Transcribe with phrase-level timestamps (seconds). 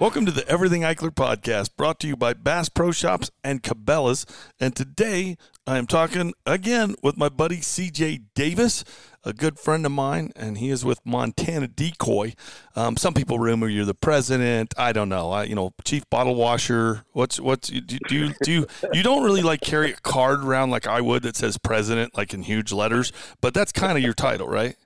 [0.00, 4.24] Welcome to the Everything Eichler podcast, brought to you by Bass Pro Shops and Cabela's.
[4.58, 5.36] And today
[5.66, 8.82] I am talking again with my buddy CJ Davis,
[9.24, 12.32] a good friend of mine, and he is with Montana Decoy.
[12.74, 14.72] Um, some people rumor you're the president.
[14.78, 15.30] I don't know.
[15.32, 17.04] I, you know, chief bottle washer.
[17.12, 20.70] What's what's do, do you do you, you don't really like carry a card around
[20.70, 24.14] like I would that says president like in huge letters, but that's kind of your
[24.14, 24.76] title, right?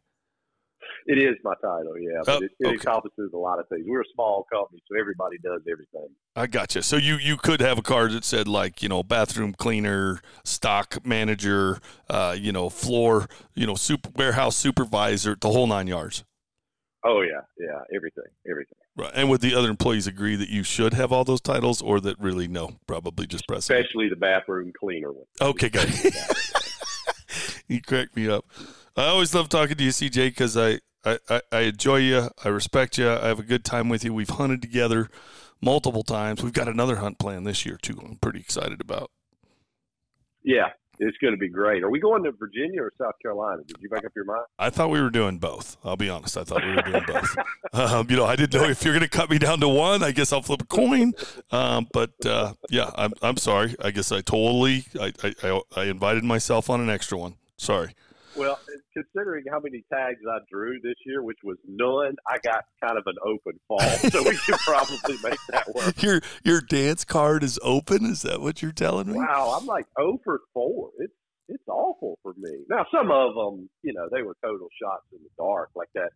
[1.06, 2.20] It is my title, yeah.
[2.24, 2.74] But Oh, it, it okay.
[2.74, 3.84] encompasses a lot of things.
[3.86, 6.08] We're a small company, so everybody does everything.
[6.34, 6.82] I gotcha.
[6.82, 11.04] So you you could have a card that said like you know bathroom cleaner, stock
[11.06, 16.24] manager, uh, you know floor, you know super warehouse supervisor, the whole nine yards.
[17.06, 18.78] Oh yeah, yeah, everything, everything.
[18.96, 19.12] Right.
[19.14, 22.18] And would the other employees agree that you should have all those titles, or that
[22.18, 23.84] really no, probably just president?
[23.84, 25.26] Especially the bathroom cleaner one.
[25.38, 25.92] Okay, good.
[27.68, 28.46] you crack me up.
[28.96, 32.28] I always love talking to you, CJ, because I, I, I, I enjoy you.
[32.44, 33.10] I respect you.
[33.10, 34.14] I have a good time with you.
[34.14, 35.08] We've hunted together
[35.60, 36.42] multiple times.
[36.42, 38.00] We've got another hunt plan this year too.
[38.04, 39.10] I'm pretty excited about.
[40.42, 41.82] Yeah, it's going to be great.
[41.82, 43.62] Are we going to Virginia or South Carolina?
[43.66, 44.44] Did you make up your mind?
[44.58, 45.76] I thought we were doing both.
[45.84, 46.36] I'll be honest.
[46.36, 47.36] I thought we were doing both.
[47.72, 50.02] um, you know, I didn't know if you're going to cut me down to one.
[50.02, 51.14] I guess I'll flip a coin.
[51.50, 53.74] Um, but uh, yeah, I'm, I'm sorry.
[53.82, 57.36] I guess I totally I, I, I invited myself on an extra one.
[57.56, 57.94] Sorry.
[58.36, 58.58] Well,
[58.92, 63.04] considering how many tags I drew this year, which was none, I got kind of
[63.06, 63.78] an open fall,
[64.10, 66.02] so we could probably make that work.
[66.02, 68.04] Your your dance card is open.
[68.06, 69.18] Is that what you're telling me?
[69.18, 70.90] Wow, I'm like 0 for 4.
[70.98, 71.12] It's
[71.48, 72.50] it's awful for me.
[72.70, 76.10] Now, some of them, you know, they were total shots in the dark, like that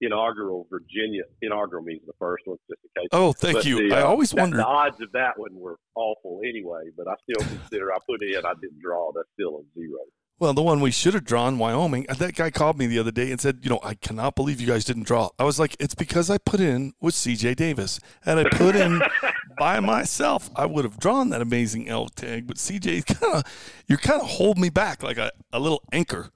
[0.00, 1.22] inaugural Virginia.
[1.42, 3.08] Inaugural means the first one, just in case.
[3.12, 3.88] Oh, thank But you.
[3.90, 4.58] the, I uh, always that- wondered.
[4.60, 8.36] The odds of that one were awful anyway, but I still consider I put in,
[8.44, 9.12] I didn't draw.
[9.14, 9.98] That's still a zero.
[10.42, 12.04] Well, the one we should have drawn, Wyoming.
[12.18, 14.66] That guy called me the other day and said, "You know, I cannot believe you
[14.66, 17.54] guys didn't draw." I was like, "It's because I put in with C.J.
[17.54, 19.00] Davis, and I put in
[19.56, 20.50] by myself.
[20.56, 23.02] I would have drawn that amazing elk tag, but C.J.
[23.02, 26.30] kind of, you're kind of holding me back like a, a little anchor."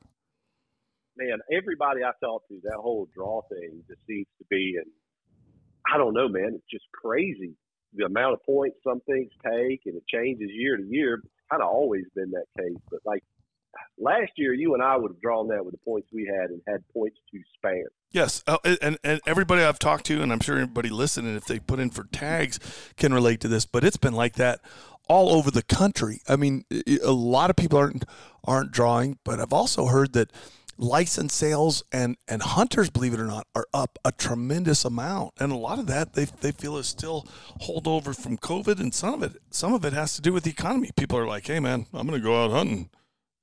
[1.16, 4.87] man, everybody I talked to, that whole draw thing just seems to be, and
[5.93, 7.56] I don't know, man, it's just crazy.
[7.95, 11.15] The amount of points some things take, and it changes year to year.
[11.15, 12.78] It's kind of always been that case.
[12.89, 13.25] But like
[13.99, 16.61] last year, you and I would have drawn that with the points we had and
[16.67, 17.89] had points to spare.
[18.11, 21.59] Yes, uh, and and everybody I've talked to, and I'm sure everybody listening, if they
[21.59, 22.59] put in for tags,
[22.97, 23.67] can relate to this.
[23.67, 24.61] But it's been like that
[25.09, 26.21] all over the country.
[26.29, 26.65] I mean,
[27.03, 28.05] a lot of people aren't
[28.45, 30.33] aren't drawing, but I've also heard that
[30.79, 35.53] license sales and and hunters, believe it or not, are up a tremendous amount, and
[35.53, 37.27] a lot of that they they feel is still
[37.63, 40.51] holdover from COVID, and some of it some of it has to do with the
[40.51, 40.91] economy.
[40.97, 42.91] People are like, hey man, I'm going to go out hunting.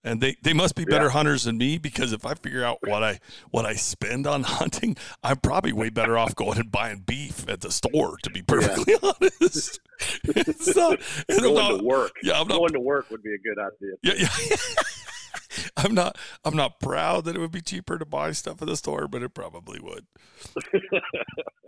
[0.05, 1.11] And they, they must be better Yeah.
[1.11, 3.19] hunters than me because if I figure out what I
[3.51, 7.61] what I spend on hunting, I'm probably way better off going and buying beef at
[7.61, 8.17] the store.
[8.23, 9.79] To be perfectly honest,
[10.25, 10.99] it's not.
[11.29, 12.11] It's Going not to work.
[12.21, 12.57] yeah, I'm not.
[12.57, 13.95] Going to work would be a good idea.
[14.03, 14.55] Yeah, yeah.
[15.77, 16.17] I'm not.
[16.43, 19.23] I'm not proud that it would be cheaper to buy stuff at the store, but
[19.23, 20.05] it probably would.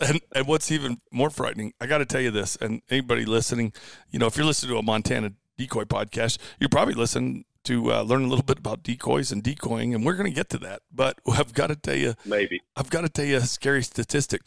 [0.02, 3.74] and and what's even more frightening, I got to tell you this, and anybody listening,
[4.10, 8.02] you know, if you're listening to a Montana decoy podcast, you're probably listening to uh,
[8.02, 10.82] learn a little bit about decoys and decoying, and we're going to get to that.
[10.92, 12.62] But I've got to tell you, Maybe.
[12.76, 14.42] I've got to tell you a scary statistic.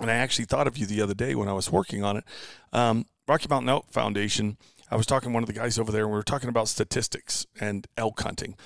[0.00, 2.24] And I actually thought of you the other day when I was working on it.
[2.72, 4.56] Um, Rocky Mountain Elk Foundation,
[4.90, 6.68] I was talking to one of the guys over there, and we were talking about
[6.68, 8.56] statistics and elk hunting.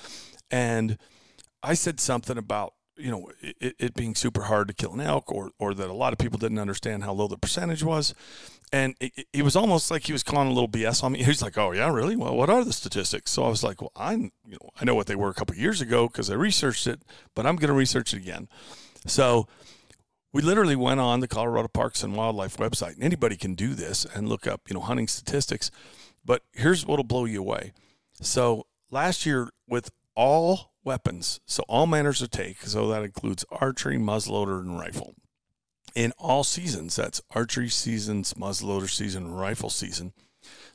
[0.50, 0.96] And
[1.62, 5.30] I said something about, you know, it, it being super hard to kill an elk
[5.32, 8.14] or, or that a lot of people didn't understand how low the percentage was.
[8.72, 11.22] And it, it- was almost like he was calling a little BS on me.
[11.22, 12.16] He was like, "Oh yeah, really?
[12.16, 14.94] Well, what are the statistics?" So I was like, "Well, I'm, you know, I know
[14.94, 17.02] what they were a couple years ago because I researched it,
[17.34, 18.48] but I'm going to research it again."
[19.06, 19.46] So
[20.32, 24.04] we literally went on the Colorado Parks and Wildlife website, and anybody can do this
[24.04, 25.70] and look up, you know, hunting statistics.
[26.24, 27.72] But here's what'll blow you away.
[28.20, 33.96] So last year, with all weapons, so all manners of take, so that includes archery,
[33.96, 35.14] muzzleloader, and rifle.
[35.94, 40.12] In all seasons, that's archery seasons, muzzleloader season, rifle season,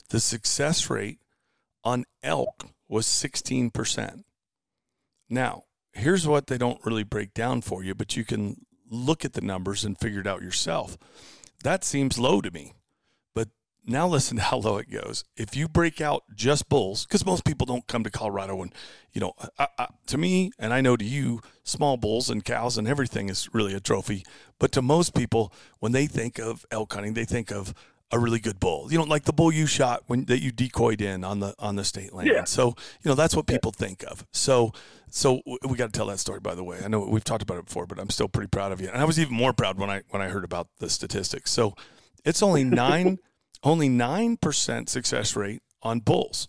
[0.08, 1.18] the success rate
[1.84, 4.24] on elk was 16%.
[5.28, 9.34] Now, here's what they don't really break down for you, but you can look at
[9.34, 10.98] the numbers and figure it out yourself.
[11.62, 12.74] That seems low to me.
[13.86, 15.24] Now listen to how low it goes.
[15.36, 18.74] If you break out just bulls, because most people don't come to Colorado and,
[19.12, 22.78] you know, I, I, to me, and I know to you, small bulls and cows
[22.78, 24.24] and everything is really a trophy.
[24.58, 27.74] But to most people, when they think of elk hunting, they think of
[28.12, 28.90] a really good bull.
[28.90, 31.76] You know, like the bull you shot when that you decoyed in on the on
[31.76, 32.28] the state land.
[32.28, 32.44] Yeah.
[32.44, 33.86] So you know that's what people yeah.
[33.86, 34.26] think of.
[34.32, 34.72] So
[35.10, 36.40] so we got to tell that story.
[36.40, 38.72] By the way, I know we've talked about it before, but I'm still pretty proud
[38.72, 38.88] of you.
[38.88, 41.50] And I was even more proud when I when I heard about the statistics.
[41.50, 41.74] So
[42.24, 43.18] it's only nine
[43.62, 46.48] only nine percent success rate on bulls.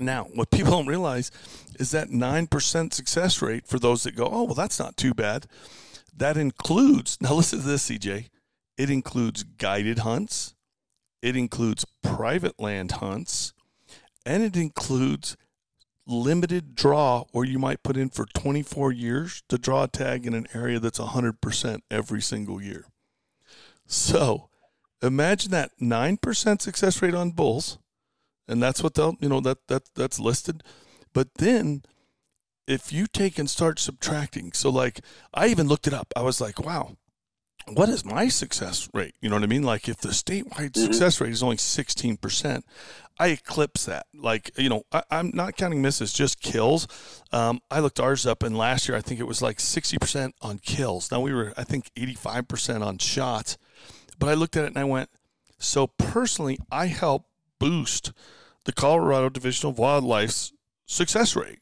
[0.00, 1.30] Now, what people don't realize
[1.78, 5.14] is that nine percent success rate for those that go, oh well, that's not too
[5.14, 5.46] bad.
[6.16, 7.34] That includes now.
[7.34, 8.28] Listen to this, CJ.
[8.76, 10.54] It includes guided hunts
[11.22, 13.52] it includes private land hunts,
[14.24, 15.36] and it includes
[16.06, 20.34] limited draw where you might put in for 24 years to draw a tag in
[20.34, 22.86] an area that's 100% every single year.
[23.86, 24.47] So
[25.02, 27.78] imagine that 9% success rate on bulls,
[28.46, 30.62] and that's what they'll, you know, that, that that's listed.
[31.12, 31.82] But then
[32.66, 35.00] if you take and start subtracting, so like
[35.32, 36.96] I even looked it up, I was like, wow,
[37.74, 39.14] what is my success rate?
[39.20, 39.62] You know what I mean?
[39.62, 40.84] Like if the statewide mm-hmm.
[40.84, 42.62] success rate is only 16%,
[43.18, 44.06] I eclipse that.
[44.14, 46.86] Like, you know, I, am not counting misses, just kills.
[47.32, 50.58] Um, I looked ours up, and last year I think it was like 60% on
[50.58, 51.10] kills.
[51.10, 53.58] Now we were, I think, 85% on shots.
[54.18, 55.10] But I looked at it and I went,
[55.58, 57.26] so personally, I help
[57.58, 58.12] boost
[58.64, 60.52] the Colorado Division of Wildlife's
[60.86, 61.60] success rate.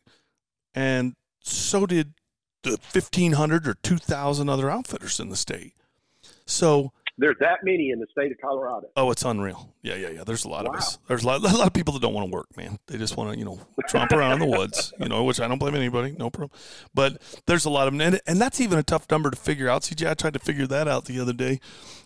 [0.75, 2.15] And so did
[2.63, 5.75] the 1,500 or 2,000 other outfitters in the state.
[6.47, 8.89] So there's that many in the state of Colorado.
[8.97, 9.73] Oh, it's unreal.
[9.83, 10.25] Yeah, yeah, yeah.
[10.25, 10.73] There's a lot wow.
[10.73, 10.99] of us.
[11.09, 12.79] There's a lot, a lot of people that don't want to work, man.
[12.87, 15.49] They just want to, you know, tromp around in the woods, you know, which I
[15.49, 16.15] don't blame anybody.
[16.19, 16.59] No problem.
[16.95, 18.01] But there's a lot of them.
[18.01, 19.83] And, and that's even a tough number to figure out.
[19.83, 21.61] CJ, I tried to figure that out the other day.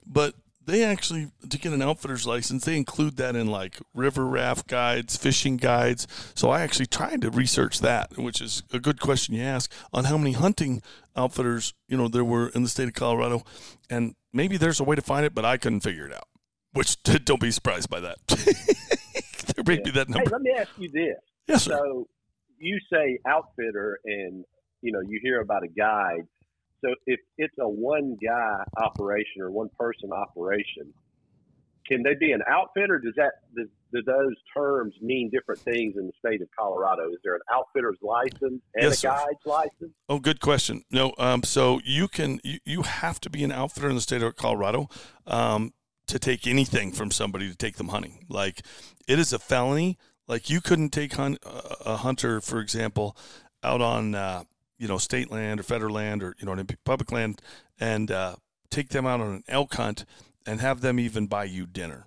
[0.07, 0.35] But
[0.67, 5.17] they actually to get an outfitter's license they include that in like river raft guides
[5.17, 9.43] fishing guides so i actually tried to research that which is a good question you
[9.43, 10.83] ask on how many hunting
[11.17, 13.43] outfitters you know there were in the state of colorado
[13.89, 16.29] and maybe there's a way to find it but i couldn't figure it out
[16.73, 19.81] which don't be surprised by that there may yeah.
[19.85, 21.17] be that number hey, let me ask you this
[21.49, 21.79] yes sir.
[21.79, 22.09] so
[22.59, 24.45] you say outfitter and
[24.83, 26.27] you know you hear about a guide
[26.83, 30.93] so if it's a one guy operation or one person operation,
[31.87, 32.99] can they be an outfitter?
[32.99, 37.09] Does that does, do those terms mean different things in the state of Colorado?
[37.11, 39.93] Is there an outfitter's license and yes, a guide's license?
[40.09, 40.85] Oh, good question.
[40.91, 44.23] No, um, so you can you, you have to be an outfitter in the state
[44.23, 44.89] of Colorado
[45.27, 45.73] um,
[46.07, 48.25] to take anything from somebody to take them hunting.
[48.29, 48.63] Like
[49.07, 49.99] it is a felony.
[50.27, 53.17] Like you couldn't take hunt, uh, a hunter, for example,
[53.63, 54.45] out on uh,
[54.79, 57.41] you know state land or federal land or you know public land
[57.79, 58.37] and uh,
[58.71, 60.05] take them out on an elk hunt
[60.47, 62.07] and have them even buy you dinner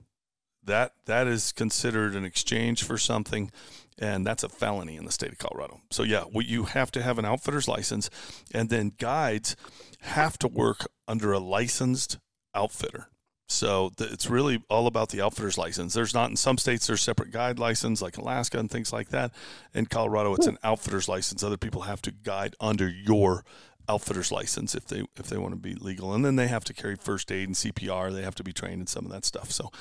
[0.66, 3.52] that that is considered an exchange for something
[4.00, 7.20] and that's a felony in the state of colorado so yeah you have to have
[7.20, 8.10] an outfitter's license
[8.54, 9.56] and then guides
[10.02, 12.18] have to work under a licensed
[12.56, 13.08] outfitter
[13.50, 15.94] so the, it's really all about the outfitter's license.
[15.94, 19.32] There's not in some states there's separate guide license like Alaska and things like that.
[19.74, 21.44] In Colorado, it's an outfitter's license.
[21.44, 23.44] Other people have to guide under your
[23.90, 26.74] outfitter's license if they if they want to be legal, and then they have to
[26.74, 28.12] carry first aid and CPR.
[28.12, 29.52] They have to be trained in some of that stuff.
[29.52, 29.72] So,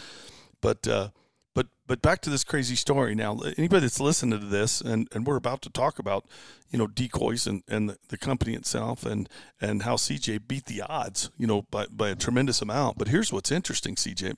[0.62, 1.08] but uh,
[1.54, 3.38] but but back to this crazy story now.
[3.58, 6.24] Anybody that's listening to this, and, and we're about to talk about,
[6.70, 9.28] you know, decoys and, and the, the company itself, and
[9.60, 12.96] and how CJ beat the odds, you know, by by a tremendous amount.
[12.96, 14.36] But here's what's interesting, CJ.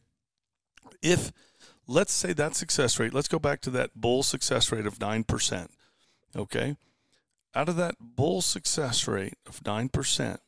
[1.00, 1.31] If
[1.87, 5.23] let's say that success rate, let's go back to that bull success rate of nine
[5.23, 5.71] percent.
[6.35, 6.76] Okay,
[7.55, 10.40] out of that bull success rate of nine percent,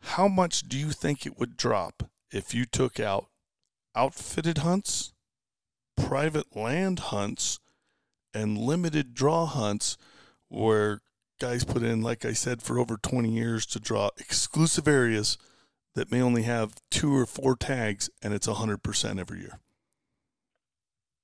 [0.00, 3.28] how much do you think it would drop if you took out
[3.98, 5.12] outfitted hunts?
[5.98, 7.58] private land hunts
[8.32, 9.96] and limited draw hunts
[10.48, 11.00] where
[11.40, 15.38] guys put in, like I said, for over 20 years to draw exclusive areas
[15.94, 19.58] that may only have two or four tags and it's 100% every year.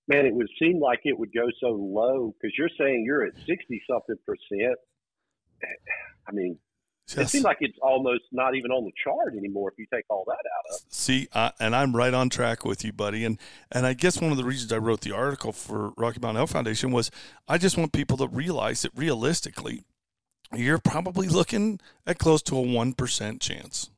[0.07, 3.35] Man, it would seem like it would go so low because you're saying you're at
[3.47, 4.79] 60 something percent.
[6.29, 6.59] I mean,
[7.09, 7.19] Yes.
[7.19, 10.25] It seems like it's almost not even on the chart anymore if you take all
[10.27, 10.77] that out of.
[10.77, 10.83] it.
[10.93, 13.25] See, uh, and I'm right on track with you, buddy.
[13.25, 13.39] And
[13.71, 16.51] and I guess one of the reasons I wrote the article for Rocky Mountain Elk
[16.51, 17.11] Foundation was
[17.47, 19.83] I just want people to realize that realistically,
[20.55, 23.91] you're probably looking at close to a one percent chance,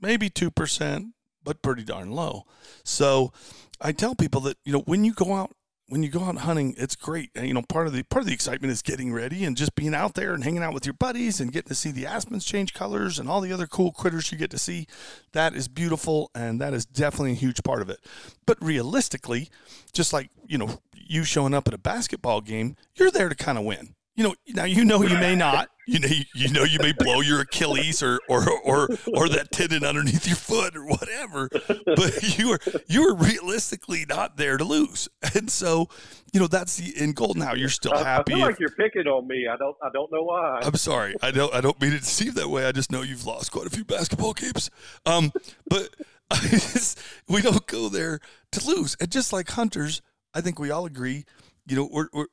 [0.00, 1.08] maybe two percent,
[1.42, 2.44] but pretty darn low.
[2.84, 3.32] So
[3.80, 5.50] I tell people that you know when you go out
[5.92, 7.28] when you go out hunting, it's great.
[7.34, 9.74] And, you know, part of the part of the excitement is getting ready and just
[9.74, 12.46] being out there and hanging out with your buddies and getting to see the aspens
[12.46, 14.86] change colors and all the other cool critters you get to see.
[15.32, 17.98] That is beautiful, and that is definitely a huge part of it.
[18.46, 19.50] But realistically,
[19.92, 23.58] just like you know, you showing up at a basketball game, you're there to kind
[23.58, 23.94] of win.
[24.16, 25.68] You know, now you know you may not.
[25.86, 29.48] You know, you, you know, you may blow your Achilles or or or or that
[29.50, 31.48] tendon underneath your foot or whatever,
[31.86, 35.88] but you are you are realistically not there to lose, and so
[36.32, 37.34] you know that's the end goal.
[37.34, 38.34] Now you're still happy.
[38.34, 39.48] I feel if- like you're picking on me.
[39.48, 39.76] I don't.
[39.82, 40.60] I don't know why.
[40.62, 41.16] I'm sorry.
[41.20, 41.52] I don't.
[41.52, 42.64] I don't mean it to seem that way.
[42.66, 44.70] I just know you've lost quite a few basketball games.
[45.04, 45.32] Um,
[45.68, 45.88] but
[46.30, 46.98] I just,
[47.28, 48.20] we don't go there
[48.52, 48.96] to lose.
[49.00, 50.00] And just like hunters,
[50.32, 51.24] I think we all agree.
[51.66, 52.26] You know, we're, we're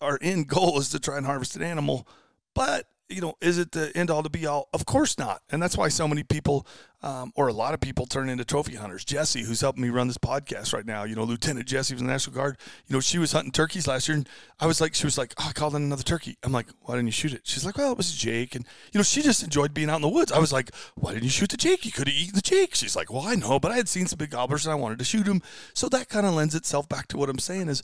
[0.00, 2.06] our end goal is to try and harvest an animal,
[2.54, 4.68] but you know, is it the end all to be all?
[4.72, 5.42] Of course not.
[5.50, 6.66] And that's why so many people,
[7.02, 9.04] um, or a lot of people, turn into trophy hunters.
[9.04, 12.12] Jesse, who's helping me run this podcast right now, you know, Lieutenant Jesse from the
[12.12, 12.56] National Guard.
[12.86, 14.28] You know, she was hunting turkeys last year, and
[14.58, 16.38] I was like, she was like, oh, I called in another turkey.
[16.42, 17.42] I'm like, why didn't you shoot it?
[17.44, 20.02] She's like, well, it was Jake, and you know, she just enjoyed being out in
[20.02, 20.32] the woods.
[20.32, 21.84] I was like, why didn't you shoot the Jake?
[21.84, 22.74] You could have eaten the Jake.
[22.74, 24.98] She's like, well, I know, but I had seen some big gobblers and I wanted
[25.00, 25.42] to shoot them.
[25.74, 27.82] So that kind of lends itself back to what I'm saying is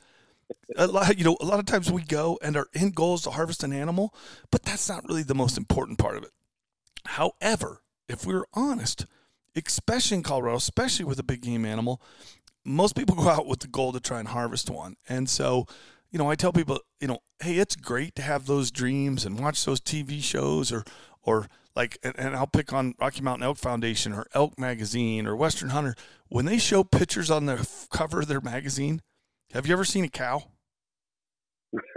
[0.77, 3.23] a lot, you know, a lot of times we go and our end goal is
[3.23, 4.15] to harvest an animal,
[4.51, 6.31] but that's not really the most important part of it.
[7.07, 9.07] However, if we're honest,
[9.57, 12.01] especially in Colorado, especially with a big game animal,
[12.65, 14.97] most people go out with the goal to try and harvest one.
[15.09, 15.67] And so,
[16.11, 19.39] you know, I tell people, you know, hey, it's great to have those dreams and
[19.39, 20.85] watch those TV shows or,
[21.23, 25.37] or like, and, and I'll pick on Rocky Mountain Elk Foundation or Elk Magazine or
[25.37, 25.95] Western Hunter.
[26.29, 29.01] When they show pictures on the cover of their magazine,
[29.53, 30.45] have you ever seen a cow?
[31.73, 31.81] no,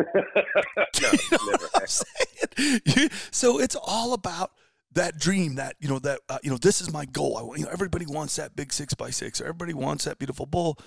[0.99, 1.63] You know never.
[1.63, 2.79] what I'm saying?
[2.85, 4.51] You- so it's all about
[4.93, 7.59] that dream that you know that uh, you know this is my goal I, want-
[7.59, 10.77] you know everybody wants that big six by six or everybody wants that beautiful bull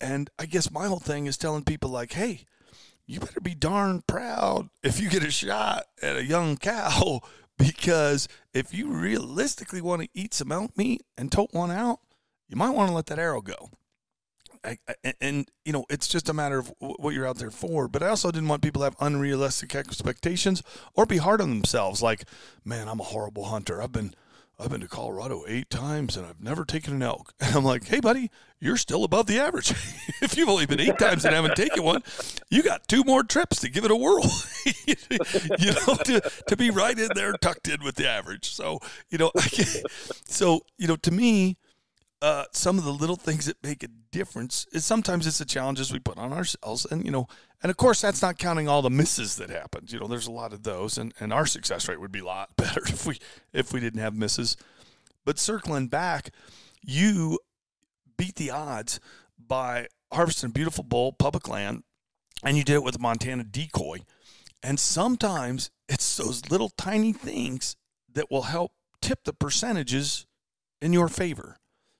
[0.00, 2.44] and i guess my whole thing is telling people like hey
[3.04, 7.20] you better be darn proud if you get a shot at a young cow
[7.58, 11.98] because if you realistically want to eat some elk meat and tote one out
[12.48, 13.70] you might want to let that arrow go
[14.64, 17.88] I, I, and you know it's just a matter of what you're out there for.
[17.88, 20.62] But i also didn't want people to have unrealistic expectations
[20.94, 22.02] or be hard on themselves.
[22.02, 22.24] Like
[22.64, 23.82] man i'm a horrible hunter.
[23.82, 24.14] I've been
[24.60, 27.32] i've been to colorado eight times and i've never taken an elk.
[27.40, 29.72] And i'm like hey buddy you're still above the average.
[30.20, 32.02] If you've only been eight times and haven't taken one
[32.50, 34.24] you got two more trips to give it a whirl.
[35.58, 38.50] You know to, to be right in there tucked in with the average.
[38.50, 39.30] So you know
[40.26, 41.56] so you know to me
[42.20, 45.92] uh, some of the little things that make a difference is sometimes it's the challenges
[45.92, 46.84] we put on ourselves.
[46.90, 47.28] And you know
[47.62, 49.92] and of course that's not counting all the misses that happened.
[49.92, 52.24] You know there's a lot of those and, and our success rate would be a
[52.24, 53.18] lot better if we
[53.52, 54.56] if we didn't have misses.
[55.24, 56.30] But circling back
[56.82, 57.38] you
[58.16, 58.98] beat the odds
[59.38, 61.84] by harvesting a beautiful bull public land
[62.42, 63.98] and you did it with a montana decoy.
[64.60, 67.76] And sometimes it's those little tiny things
[68.12, 70.26] that will help tip the percentages
[70.80, 71.58] in your favor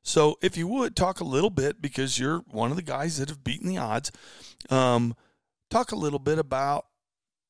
[0.08, 3.28] so, if you would talk a little bit, because you're one of the guys that
[3.28, 4.10] have beaten the odds,
[4.70, 5.14] um,
[5.68, 6.86] talk a little bit about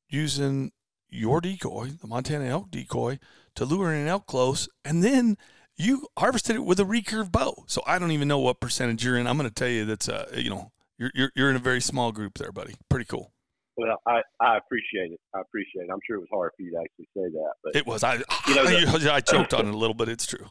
[0.09, 0.73] using
[1.09, 3.21] your decoy, the Montana elk decoy,
[3.55, 5.37] to lure in an elk close, and then
[5.77, 7.63] you harvested it with a recurve bow.
[7.69, 9.29] So I don't even know what percentage you're in.
[9.29, 11.81] I'm going to tell you that's uh, you know, you're, you're you're in a very
[11.81, 12.75] small group there, buddy.
[12.89, 13.33] Pretty cool.
[13.77, 15.21] Well, I, I appreciate it.
[15.33, 15.91] I appreciate it.
[15.93, 18.15] I'm sure it was hard for you to actually say that, but It was I
[18.49, 18.65] You know,
[18.99, 20.47] the- I choked on it a little, but it's true.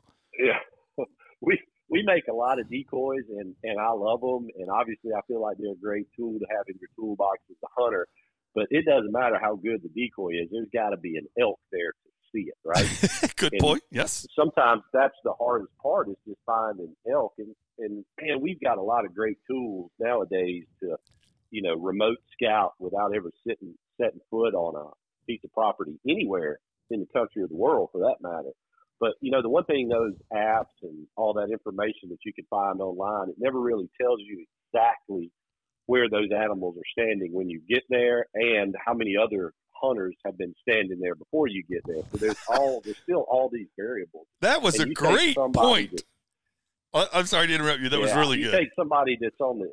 [2.08, 5.12] Yeah, we we make a lot of decoys, and and I love them, and obviously
[5.18, 8.08] I feel like they're a great tool to have in your toolbox as a hunter.
[8.56, 10.50] But it doesn't matter how good the decoy is.
[10.52, 13.34] There's got to be an elk there to see it, right?
[13.36, 13.84] Good And- point.
[13.92, 14.26] Yes.
[14.36, 18.82] Sometimes that's the hardest part is just finding elk, and and man, we've got a
[18.82, 20.96] lot of great tools nowadays to,
[21.52, 24.90] you know, remote scout without ever sitting setting foot on a
[25.28, 26.58] piece of property anywhere
[26.90, 28.50] in the country or the world for that matter.
[29.00, 32.46] But you know, the one thing those apps and all that information that you can
[32.50, 35.32] find online, it never really tells you exactly
[35.86, 40.38] where those animals are standing when you get there and how many other hunters have
[40.38, 42.02] been standing there before you get there.
[42.12, 44.26] So there's all there's still all these variables.
[44.42, 46.02] That was And a great point.
[46.94, 47.90] I- I'm sorry to interrupt you.
[47.90, 48.58] That was Yeah, really you good.
[48.58, 49.72] take somebody that's on the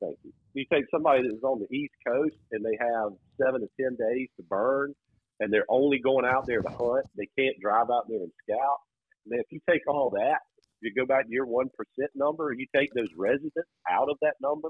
[0.00, 0.32] thank you.
[0.54, 4.28] You take somebody that's on the East Coast and they have seven to ten days
[4.36, 4.94] to burn,
[5.40, 7.06] and they're only going out there to hunt.
[7.16, 8.78] They can't drive out there and scout.
[9.26, 10.40] And if you take all that,
[10.80, 14.34] you go back to your one percent number, you take those residents out of that
[14.40, 14.68] number,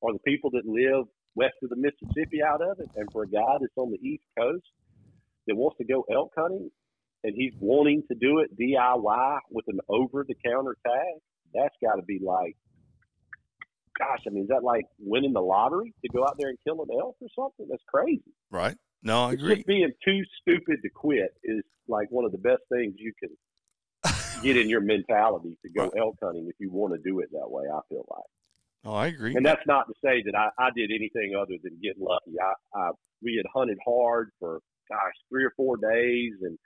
[0.00, 3.28] or the people that live west of the Mississippi out of it, and for a
[3.28, 4.66] guy that's on the East Coast
[5.46, 6.70] that wants to go elk hunting,
[7.24, 11.20] and he's wanting to do it DIY with an over-the-counter tag,
[11.54, 12.56] that's got to be like,
[13.98, 16.82] gosh, I mean, is that like winning the lottery to go out there and kill
[16.82, 17.66] an elk or something?
[17.68, 18.32] That's crazy.
[18.50, 18.76] Right?
[19.02, 19.56] No, I agree.
[19.56, 24.12] Just being too stupid to quit is like one of the best things you can
[24.42, 27.50] get in your mentality to go elk hunting if you want to do it that
[27.50, 27.64] way.
[27.72, 28.24] I feel like,
[28.84, 29.34] Oh, I agree.
[29.34, 32.32] and that's not to say that I, I did anything other than get lucky.
[32.40, 32.90] I, I
[33.22, 36.58] we had hunted hard for gosh, three or four days, and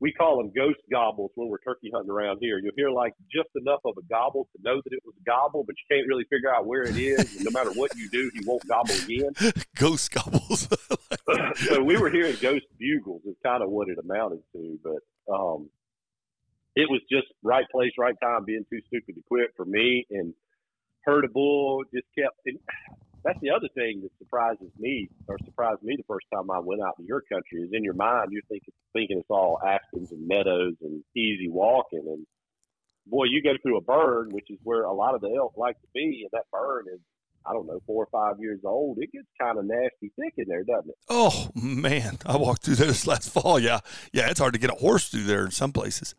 [0.00, 2.58] we call them ghost gobbles when we're turkey hunting around here.
[2.58, 5.64] You'll hear like just enough of a gobble to know that it was a gobble,
[5.64, 7.36] but you can't really figure out where it is.
[7.36, 9.32] And no matter what you do, he won't gobble again.
[9.76, 10.68] ghost gobbles.
[11.68, 15.68] so we were hearing ghost bugles is kind of what it amounted to, but um,
[16.76, 20.06] it was just right place, right time, being too stupid to quit for me.
[20.10, 20.32] And
[21.04, 22.36] heard a bull, just kept.
[22.46, 22.58] And
[23.28, 26.80] that's the other thing that surprises me, or surprised me the first time I went
[26.80, 27.60] out to your country.
[27.60, 32.04] Is in your mind you're thinking thinking it's all aspens and meadows and easy walking,
[32.06, 32.26] and
[33.06, 35.78] boy, you go through a burn, which is where a lot of the elk like
[35.80, 37.00] to be, and that burn is
[37.46, 40.46] I don't know, four or five years old, it gets kind of nasty thick in
[40.48, 40.96] there, doesn't it?
[41.08, 43.58] Oh man, I walked through there this last fall.
[43.58, 43.80] Yeah,
[44.12, 46.14] yeah, it's hard to get a horse through there in some places.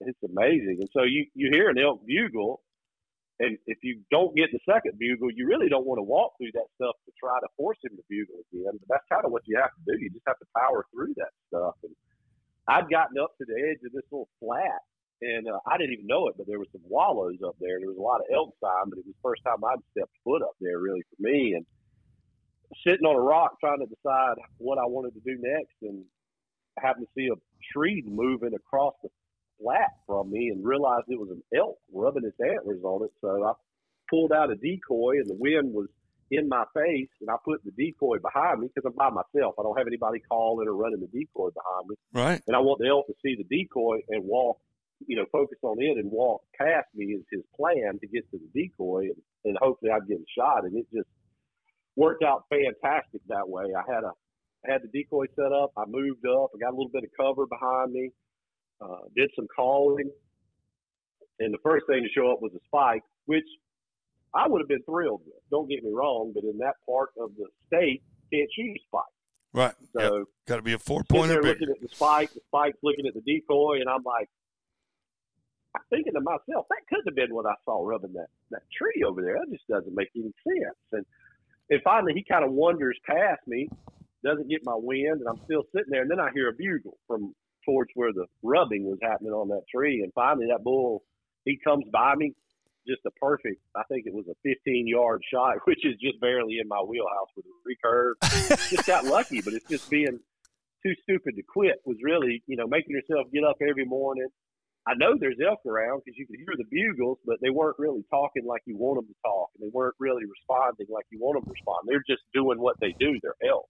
[0.00, 2.60] It's amazing, and so you you hear an elk bugle,
[3.40, 6.52] and if you don't get the second bugle, you really don't want to walk through
[6.54, 8.78] that stuff to try to force him to bugle again.
[8.78, 9.98] But that's kind of what you have to do.
[9.98, 11.74] You just have to power through that stuff.
[11.82, 11.94] And
[12.68, 14.82] I'd gotten up to the edge of this little flat
[15.22, 17.78] and uh, I didn't even know it, but there were some wallows up there.
[17.78, 20.12] There was a lot of elk sign, but it was the first time I'd stepped
[20.24, 21.54] foot up there really for me.
[21.54, 21.64] And
[22.84, 26.04] sitting on a rock trying to decide what I wanted to do next, and
[26.78, 27.38] happened to see a
[27.72, 29.08] tree moving across the
[29.60, 33.10] flat from me, and realized it was an elk rubbing its antlers on it.
[33.20, 33.52] So I
[34.10, 35.88] pulled out a decoy, and the wind was
[36.30, 39.54] in my face, and I put the decoy behind me because I'm by myself.
[39.58, 41.96] I don't have anybody calling or running the decoy behind me.
[42.12, 42.42] Right.
[42.46, 44.58] And I want the elk to see the decoy and walk
[45.06, 48.38] you know, focus on it and walk past me is his plan to get to
[48.38, 50.64] the decoy and, and hopefully I'd get a shot.
[50.64, 51.08] And it just
[51.96, 53.64] worked out fantastic that way.
[53.76, 54.12] I had a
[54.66, 55.72] I had the decoy set up.
[55.76, 56.50] I moved up.
[56.54, 58.10] I got a little bit of cover behind me.
[58.80, 60.10] Uh, did some calling,
[61.40, 63.46] and the first thing to show up was a spike, which
[64.34, 65.36] I would have been thrilled with.
[65.50, 68.02] Don't get me wrong, but in that part of the state,
[68.32, 69.02] can't shoot a spike.
[69.52, 69.74] Right.
[69.96, 70.26] So yep.
[70.48, 71.40] got to be a four pointer.
[71.40, 74.28] Looking at the spike, the spike's looking at the decoy, and I'm like,
[75.76, 79.04] I'm thinking to myself, that could have been what I saw rubbing that, that tree
[79.06, 79.34] over there.
[79.34, 80.76] That just doesn't make any sense.
[80.92, 81.06] And
[81.70, 83.68] and finally, he kind of wanders past me,
[84.24, 86.02] doesn't get my wind, and I'm still sitting there.
[86.02, 89.62] And then I hear a bugle from towards where the rubbing was happening on that
[89.72, 90.02] tree.
[90.02, 91.02] And finally, that bull,
[91.44, 92.34] he comes by me,
[92.86, 93.60] just a perfect.
[93.74, 97.28] I think it was a 15 yard shot, which is just barely in my wheelhouse
[97.36, 98.14] with a recurve.
[98.70, 100.18] just got lucky, but it's just being
[100.84, 104.28] too stupid to quit was really, you know, making yourself get up every morning,
[104.86, 108.04] I know there's elk around because you could hear the bugles, but they weren't really
[108.10, 111.40] talking like you want them to talk, and they weren't really responding like you want
[111.40, 111.88] them to respond.
[111.88, 113.18] They're just doing what they do.
[113.22, 113.64] They're elk.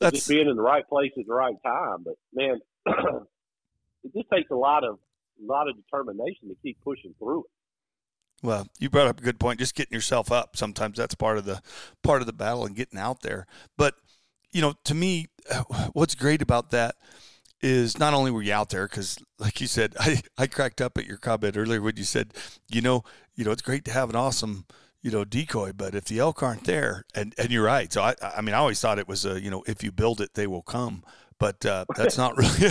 [0.00, 2.04] That's just being in the right place at the right time.
[2.04, 4.98] But man, it just takes a lot of
[5.42, 7.50] a lot of determination to keep pushing through it.
[8.42, 9.58] Well, you brought up a good point.
[9.58, 10.56] Just getting yourself up.
[10.56, 11.60] Sometimes that's part of the
[12.02, 13.46] part of the battle and getting out there.
[13.76, 13.94] But
[14.52, 15.26] you know, to me,
[15.92, 16.96] what's great about that
[17.62, 20.96] is not only were you out there because like you said I, I cracked up
[20.96, 22.32] at your comment earlier when you said
[22.68, 24.64] you know you know it's great to have an awesome
[25.02, 28.14] you know decoy but if the elk aren't there and and you're right so i
[28.36, 30.46] i mean i always thought it was a you know if you build it they
[30.46, 31.02] will come
[31.38, 32.70] but uh, that's not really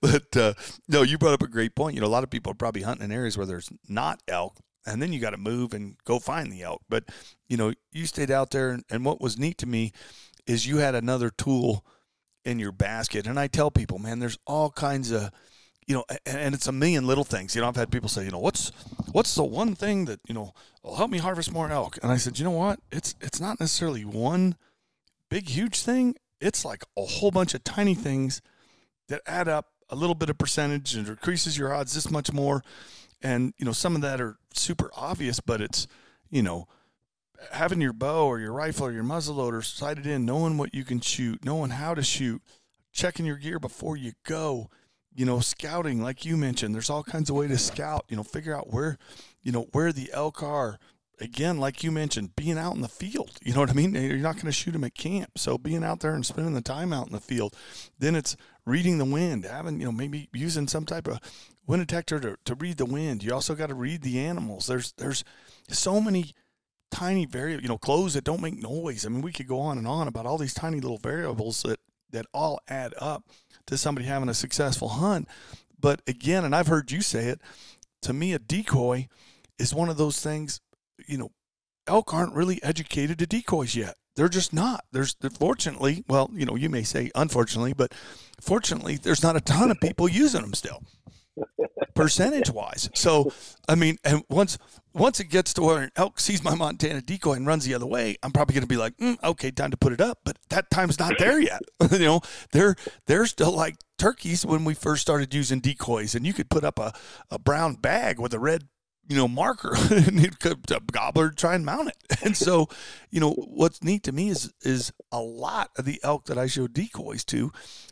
[0.00, 0.52] but uh,
[0.88, 2.82] no you brought up a great point you know a lot of people are probably
[2.82, 6.18] hunting in areas where there's not elk and then you got to move and go
[6.18, 7.04] find the elk but
[7.48, 9.92] you know you stayed out there and, and what was neat to me
[10.46, 11.84] is you had another tool
[12.44, 13.26] in your basket.
[13.26, 15.30] And I tell people, man, there's all kinds of,
[15.86, 17.54] you know, and it's a million little things.
[17.54, 18.72] You know, I've had people say, you know, what's
[19.12, 21.98] what's the one thing that you know will help me harvest more elk?
[22.02, 22.80] And I said, you know what?
[22.90, 24.56] It's it's not necessarily one
[25.28, 26.16] big huge thing.
[26.40, 28.42] It's like a whole bunch of tiny things
[29.08, 32.62] that add up a little bit of percentage and increases your odds this much more.
[33.22, 35.86] And you know, some of that are super obvious, but it's
[36.30, 36.66] you know
[37.50, 41.00] having your bow or your rifle or your muzzleloader sighted in, knowing what you can
[41.00, 42.42] shoot, knowing how to shoot,
[42.92, 44.70] checking your gear before you go,
[45.14, 46.74] you know, scouting like you mentioned.
[46.74, 48.04] There's all kinds of way to scout.
[48.08, 48.98] You know, figure out where,
[49.42, 50.78] you know, where the elk are.
[51.20, 53.38] Again, like you mentioned, being out in the field.
[53.42, 53.94] You know what I mean?
[53.94, 56.62] You're not going to shoot them at camp, so being out there and spending the
[56.62, 57.54] time out in the field.
[57.98, 61.20] Then it's reading the wind, having you know maybe using some type of
[61.66, 63.22] wind detector to, to read the wind.
[63.22, 64.66] You also got to read the animals.
[64.66, 65.22] There's there's
[65.68, 66.32] so many
[66.90, 69.06] tiny variable, you know, clothes that don't make noise.
[69.06, 71.78] I mean, we could go on and on about all these tiny little variables that
[72.10, 73.24] that all add up
[73.66, 75.28] to somebody having a successful hunt.
[75.78, 77.40] But again, and I've heard you say it,
[78.02, 79.08] to me, a decoy
[79.58, 80.60] is one of those things.
[81.06, 81.30] You know,
[81.86, 83.96] elk aren't really educated to decoys yet.
[84.14, 84.84] They're just not.
[84.92, 87.94] There's fortunately, well, you know, you may say unfortunately, but
[88.40, 90.82] fortunately, there's not a ton of people using them still.
[91.94, 92.88] Percentage wise.
[92.94, 93.32] So,
[93.68, 94.58] I mean, and once
[94.94, 97.86] once it gets to where an elk sees my Montana decoy and runs the other
[97.86, 100.18] way, I'm probably going to be like, mm, okay, time to put it up.
[100.24, 101.62] But that time's not there yet.
[101.90, 102.20] you know,
[102.52, 106.64] they're they're still like turkeys when we first started using decoys, and you could put
[106.64, 106.92] up a,
[107.30, 108.68] a brown bag with a red
[109.08, 112.68] you know marker and he'd a gobbler try and mount it and so
[113.10, 116.46] you know what's neat to me is is a lot of the elk that i
[116.46, 117.50] show decoys to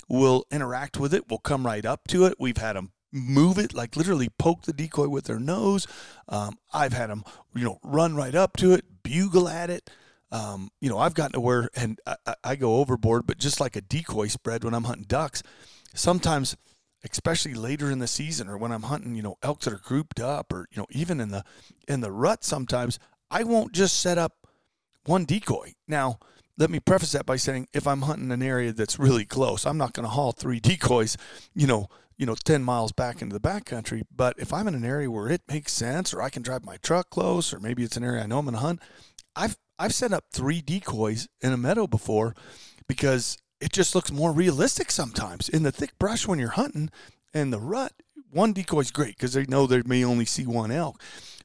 [0.08, 3.74] will interact with it will come right up to it we've had them move it,
[3.74, 5.86] like literally poke the decoy with their nose.
[6.28, 9.90] Um, I've had them, you know, run right up to it, bugle at it.
[10.32, 13.74] Um, you know, I've gotten to where, and I, I, go overboard, but just like
[13.74, 15.42] a decoy spread when I'm hunting ducks,
[15.92, 16.56] sometimes,
[17.10, 20.20] especially later in the season or when I'm hunting, you know, elk that are grouped
[20.20, 21.42] up, or you know, even in the
[21.88, 24.46] in the rut, sometimes I won't just set up
[25.04, 25.74] one decoy.
[25.88, 26.20] Now,
[26.56, 29.78] let me preface that by saying if I'm hunting an area that's really close, I'm
[29.78, 31.16] not going to haul three decoys,
[31.54, 31.88] you know,
[32.20, 34.02] you know, 10 miles back into the backcountry.
[34.14, 36.76] But if I'm in an area where it makes sense, or I can drive my
[36.76, 38.80] truck close, or maybe it's an area I know I'm going to hunt,
[39.34, 42.36] I've, I've set up three decoys in a meadow before
[42.86, 45.48] because it just looks more realistic sometimes.
[45.48, 46.90] In the thick brush when you're hunting
[47.32, 47.94] and the rut,
[48.30, 51.02] one decoy's great because they know they may only see one elk.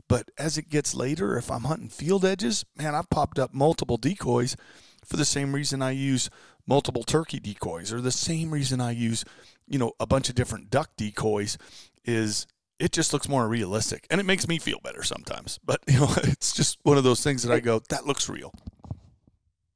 [0.09, 3.97] But as it gets later, if I'm hunting field edges, man, I've popped up multiple
[3.97, 4.57] decoys
[5.05, 6.29] for the same reason I use
[6.67, 9.23] multiple turkey decoys or the same reason I use
[9.67, 11.57] you know a bunch of different duck decoys
[12.03, 12.47] is
[12.79, 15.59] it just looks more realistic and it makes me feel better sometimes.
[15.63, 18.53] But you know it's just one of those things that i go that looks real.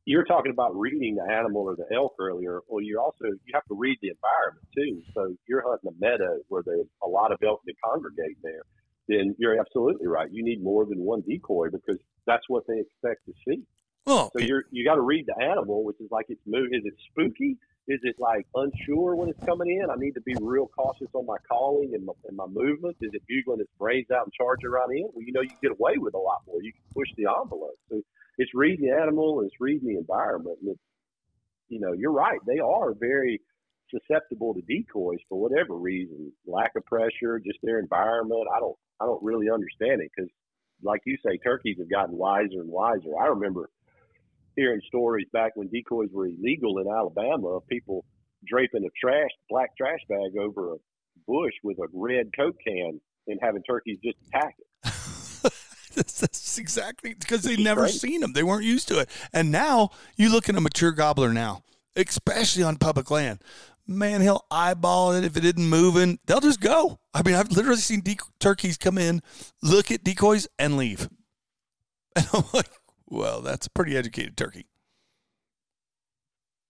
[0.05, 2.61] You were talking about reading the animal or the elk earlier.
[2.67, 5.01] Well you also you have to read the environment too.
[5.13, 8.63] So you're hunting a meadow where there's a lot of elk that congregate there
[9.09, 10.31] then you're absolutely right.
[10.31, 13.63] You need more than one decoy because that's what they expect to see
[14.05, 16.69] well, so you're you got to read the animal, which is like it's move.
[16.71, 17.57] Is it spooky?
[17.89, 19.89] Is it like unsure when it's coming in?
[19.89, 22.45] I need to be real cautious on my calling and my, and my.
[22.45, 25.09] Is it bugling its brains out and charging right in?
[25.11, 26.61] Well, you know, you get away with a lot more.
[26.61, 27.79] You can push the envelope.
[27.89, 27.99] So
[28.37, 30.59] it's reading the animal and it's reading the environment.
[30.61, 30.81] And it's,
[31.69, 32.39] you know, you're right.
[32.45, 33.41] They are very
[33.89, 38.45] susceptible to decoys for whatever reason, lack of pressure, just their environment.
[38.55, 40.29] I don't, I don't really understand it because,
[40.83, 43.17] like you say, turkeys have gotten wiser and wiser.
[43.19, 43.71] I remember
[44.55, 48.05] hearing stories back when decoys were illegal in Alabama of people
[48.47, 50.77] draping a trash black trash bag over a
[51.27, 55.53] bush with a red Coke can and having turkeys just attack it.
[55.95, 58.33] that's, exactly because they've never seen them.
[58.33, 59.09] They weren't used to it.
[59.33, 61.63] And now you look at a mature gobbler now,
[61.95, 63.41] especially on public land.
[63.87, 66.19] Man, he'll eyeball it if it isn't moving.
[66.25, 66.99] They'll just go.
[67.13, 69.21] I mean, I've literally seen de- turkeys come in,
[69.63, 71.09] look at decoys, and leave.
[72.15, 72.67] And I'm like,
[73.09, 74.67] well, that's a pretty educated turkey.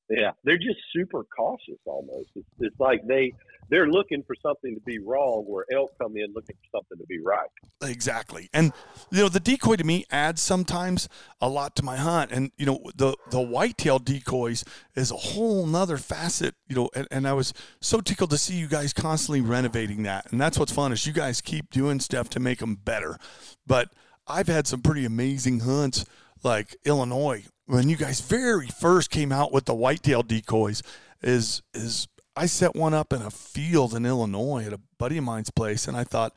[0.10, 2.30] Yeah, they're just super cautious almost.
[2.36, 3.32] It's, it's like they
[3.70, 7.06] they're looking for something to be wrong, where elk come in looking for something to
[7.06, 7.48] be right.
[7.84, 8.74] Exactly, and
[9.12, 11.08] you know the decoy to me adds sometimes
[11.40, 15.68] a lot to my hunt, and you know the the whitetail decoys is a whole
[15.68, 16.56] nother facet.
[16.68, 20.32] You know, and, and I was so tickled to see you guys constantly renovating that,
[20.32, 23.20] and that's what's fun is you guys keep doing stuff to make them better.
[23.68, 23.90] But
[24.26, 26.06] I've had some pretty amazing hunts
[26.44, 30.82] like Illinois when you guys very first came out with the whitetail decoys
[31.22, 35.24] is is I set one up in a field in Illinois at a buddy of
[35.24, 36.34] mine's place and I thought,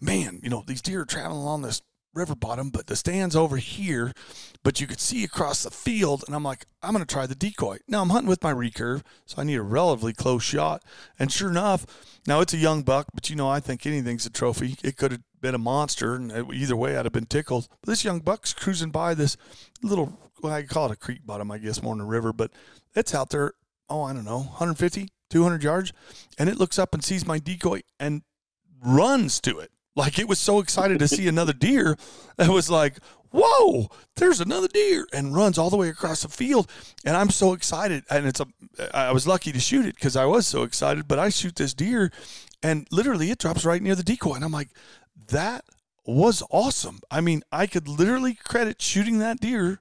[0.00, 1.80] man, you know, these deer are traveling along this
[2.12, 4.12] river bottom, but the stand's over here,
[4.64, 6.24] but you could see across the field.
[6.26, 7.78] And I'm like, I'm going to try the decoy.
[7.86, 10.82] Now I'm hunting with my recurve, so I need a relatively close shot.
[11.18, 11.86] And sure enough,
[12.26, 14.76] now it's a young buck, but you know, I think anything's a trophy.
[14.82, 17.68] It could have been a monster, and uh, either way, I'd have been tickled.
[17.80, 19.36] But this young buck's cruising by this
[19.80, 22.50] little, well, I call it a creek bottom, I guess, more than a river, but
[22.96, 23.52] it's out there,
[23.88, 25.92] oh, I don't know, 150, 200 yards.
[26.36, 28.22] And it looks up and sees my decoy and
[28.84, 29.70] runs to it.
[29.94, 31.96] Like it was so excited to see another deer.
[32.40, 32.98] It was like,
[33.30, 36.68] whoa, there's another deer and runs all the way across the field.
[37.04, 38.02] And I'm so excited.
[38.10, 38.46] And it's a,
[38.92, 41.72] I was lucky to shoot it because I was so excited, but I shoot this
[41.72, 42.10] deer
[42.62, 44.34] and literally it drops right near the decoy.
[44.34, 44.70] And I'm like,
[45.28, 45.64] that
[46.04, 47.00] was awesome.
[47.10, 49.80] I mean, I could literally credit shooting that deer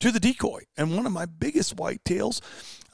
[0.00, 0.62] to the decoy.
[0.76, 2.40] And one of my biggest whitetails,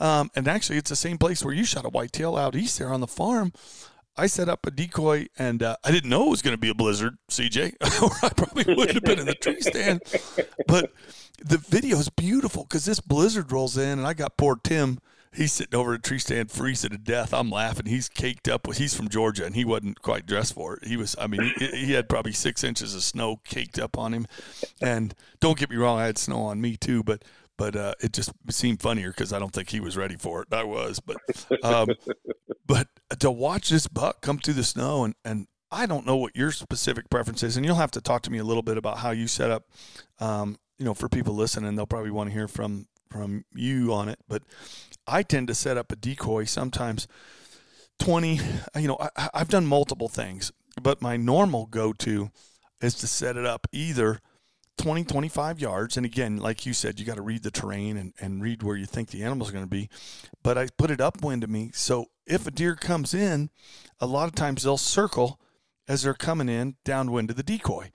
[0.01, 2.93] um, and actually it's the same place where you shot a whitetail out east there
[2.93, 3.53] on the farm.
[4.15, 6.69] I set up a decoy, and uh, I didn't know it was going to be
[6.69, 10.03] a blizzard, CJ, or I probably wouldn't have been in the tree stand.
[10.67, 10.93] But
[11.43, 14.99] the video is beautiful because this blizzard rolls in, and I got poor Tim
[15.35, 17.33] he's sitting over a tree stand freezing to death.
[17.33, 17.87] I'm laughing.
[17.87, 18.79] He's caked up with.
[18.79, 20.87] He's from Georgia and he wasn't quite dressed for it.
[20.87, 21.17] He was.
[21.19, 24.27] I mean, he, he, had probably six inches of snow caked up on him.
[24.81, 27.03] And don't get me wrong, I had snow on me too.
[27.03, 27.25] But
[27.59, 30.49] but uh, it just seemed funnier because I don't think he was ready for it.
[30.53, 31.17] I was, but
[31.63, 31.89] um,
[32.67, 36.37] but to watch this buck come through the snow and and I don't know what
[36.37, 38.99] your specific preference is, and you'll have to talk to me a little bit about
[38.99, 39.65] how you set up.
[40.21, 44.09] Um, you know, for people listening, they'll probably want to hear from from you on
[44.09, 44.19] it.
[44.29, 44.43] But
[45.07, 47.07] I tend to set up a decoy sometimes
[47.99, 48.41] twenty.
[48.77, 52.31] You know, I, I've done multiple things, but my normal go to
[52.81, 54.21] is to set it up either
[54.79, 55.97] 20, 25 yards.
[55.97, 58.77] And again, like you said, you got to read the terrain and, and read where
[58.77, 59.89] you think the animal's going to be.
[60.43, 61.71] But I put it upwind of me.
[61.75, 63.51] So if a deer comes in,
[64.01, 65.39] a lot of times they'll circle
[65.89, 67.91] as they're coming in downwind of the decoy.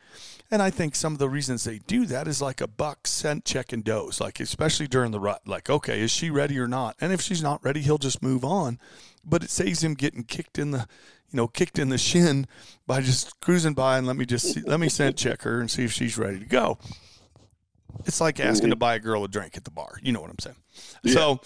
[0.49, 3.43] And I think some of the reasons they do that is like a buck scent
[3.43, 5.41] checking does, like especially during the rut.
[5.45, 6.95] Like, okay, is she ready or not?
[7.01, 8.79] And if she's not ready, he'll just move on.
[9.25, 10.87] But it saves him getting kicked in the,
[11.29, 12.47] you know, kicked in the shin
[12.85, 15.69] by just cruising by and let me just see, let me scent check her and
[15.69, 16.77] see if she's ready to go.
[18.05, 19.99] It's like asking to buy a girl a drink at the bar.
[20.01, 20.55] You know what I'm saying?
[21.03, 21.13] Yeah.
[21.13, 21.41] So,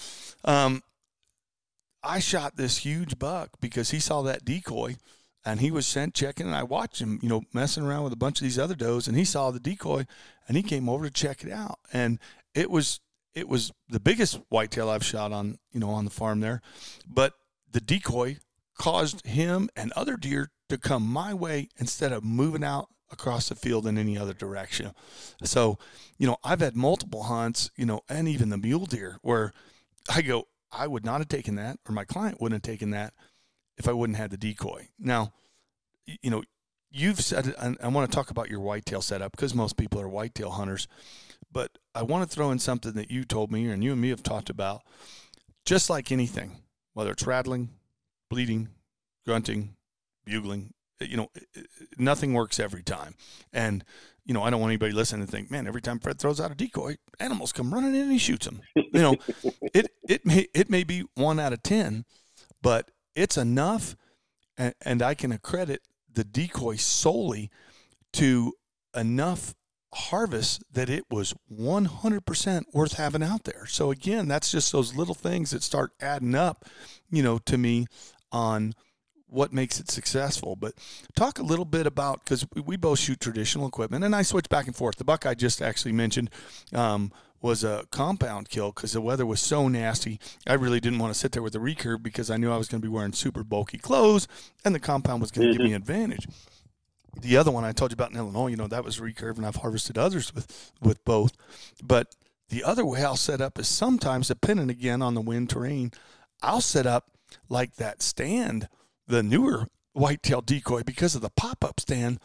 [0.45, 0.83] um,
[2.03, 4.97] I shot this huge buck because he saw that decoy
[5.45, 8.17] and he was scent checking and I watched him, you know, messing around with a
[8.17, 10.05] bunch of these other does and he saw the decoy
[10.47, 11.79] and he came over to check it out.
[11.91, 12.19] And
[12.53, 12.99] it was
[13.33, 16.61] it was the biggest whitetail I've shot on, you know, on the farm there.
[17.07, 17.33] But
[17.71, 18.37] the decoy
[18.77, 23.55] caused him and other deer to come my way instead of moving out across the
[23.55, 24.91] field in any other direction.
[25.43, 25.77] So,
[26.17, 29.53] you know, I've had multiple hunts, you know, and even the mule deer where
[30.09, 33.13] I go, I would not have taken that, or my client wouldn't have taken that
[33.77, 34.89] if I wouldn't have the decoy.
[34.99, 35.33] Now,
[36.05, 36.43] you know,
[36.91, 40.09] you've said, and I want to talk about your whitetail setup because most people are
[40.09, 40.87] whitetail hunters,
[41.51, 44.09] but I want to throw in something that you told me and you and me
[44.09, 44.81] have talked about.
[45.65, 46.57] Just like anything,
[46.93, 47.69] whether it's rattling,
[48.29, 48.69] bleating,
[49.25, 49.75] grunting,
[50.25, 51.61] bugling, eh, you know, eh, eh,
[51.97, 53.15] nothing works every time.
[53.53, 53.83] And,
[54.25, 56.51] you know, I don't want anybody listening to think, man, every time Fred throws out
[56.51, 58.61] a decoy, animals come running in and he shoots them.
[58.75, 59.15] You know,
[59.73, 62.05] it, it may, it may be one out of 10,
[62.61, 63.95] but it's enough,
[64.57, 67.49] and, and I can accredit the decoy solely
[68.13, 68.53] to
[68.95, 69.55] enough
[69.93, 73.65] harvest that it was 100% worth having out there.
[73.65, 76.65] So again, that's just those little things that start adding up,
[77.09, 77.87] you know, to me
[78.31, 78.73] on
[79.27, 80.55] what makes it successful.
[80.55, 80.73] But
[81.15, 84.67] talk a little bit about because we both shoot traditional equipment, and I switch back
[84.67, 84.97] and forth.
[84.97, 86.29] The buck I just actually mentioned
[86.73, 90.19] um, was a compound kill because the weather was so nasty.
[90.47, 92.67] I really didn't want to sit there with the recurve because I knew I was
[92.67, 94.27] going to be wearing super bulky clothes
[94.63, 95.63] and the compound was going to mm-hmm.
[95.63, 96.27] give me an advantage.
[97.19, 99.45] The other one I told you about in Illinois, you know, that was recurve, and
[99.45, 101.33] I've harvested others with with both.
[101.83, 102.15] But
[102.49, 105.91] the other way I'll set up is sometimes, depending again on the wind terrain,
[106.41, 107.11] I'll set up
[107.49, 108.69] like that stand,
[109.07, 112.19] the newer whitetail decoy, because of the pop up stand.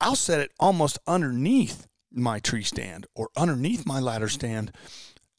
[0.00, 4.72] I'll set it almost underneath my tree stand or underneath my ladder stand.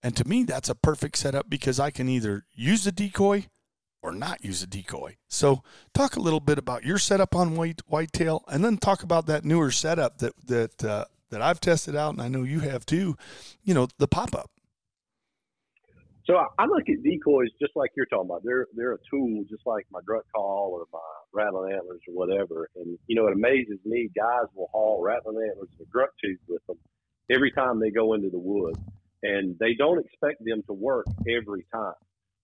[0.01, 3.47] And to me, that's a perfect setup because I can either use the decoy
[4.01, 5.15] or not use a decoy.
[5.29, 9.27] So, talk a little bit about your setup on white whitetail, and then talk about
[9.27, 12.85] that newer setup that that uh, that I've tested out, and I know you have
[12.85, 13.15] too.
[13.63, 14.51] You know, the pop up.
[16.25, 18.43] So I look at decoys just like you're talking about.
[18.45, 20.99] They're they're a tool, just like my grunt call or my
[21.33, 22.69] rattling antlers or whatever.
[22.75, 24.09] And you know, it amazes me.
[24.15, 26.77] Guys will haul rattling antlers and grunt tubes with them
[27.29, 28.79] every time they go into the woods,
[29.21, 31.93] and they don't expect them to work every time.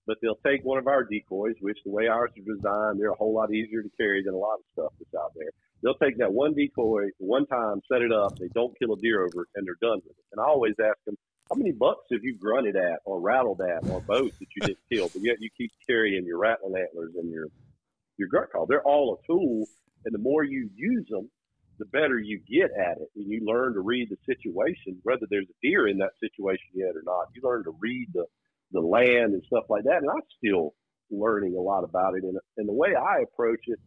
[0.08, 3.16] But they'll take one of our decoys, which the way ours are designed, they're a
[3.16, 5.52] whole lot easier to carry than a lot of stuff that's out there.
[5.84, 9.22] They'll take that one decoy one time, set it up, they don't kill a deer
[9.22, 10.26] over it, and they're done with it.
[10.32, 11.16] And I always ask them,
[11.50, 14.78] how many bucks have you grunted at or rattled at or both that you didn't
[14.92, 17.48] kill, but yet you keep carrying your rattling antlers and your
[18.18, 18.66] your grunt call?
[18.66, 19.66] They're all a tool,
[20.06, 21.30] and the more you use them,
[21.80, 25.48] the better you get at it, and you learn to read the situation, whether there's
[25.50, 27.28] a deer in that situation yet or not.
[27.34, 28.26] You learn to read the
[28.72, 30.76] the land and stuff like that, and I'm still
[31.10, 32.24] learning a lot about it.
[32.24, 33.80] And, and the way I approach it,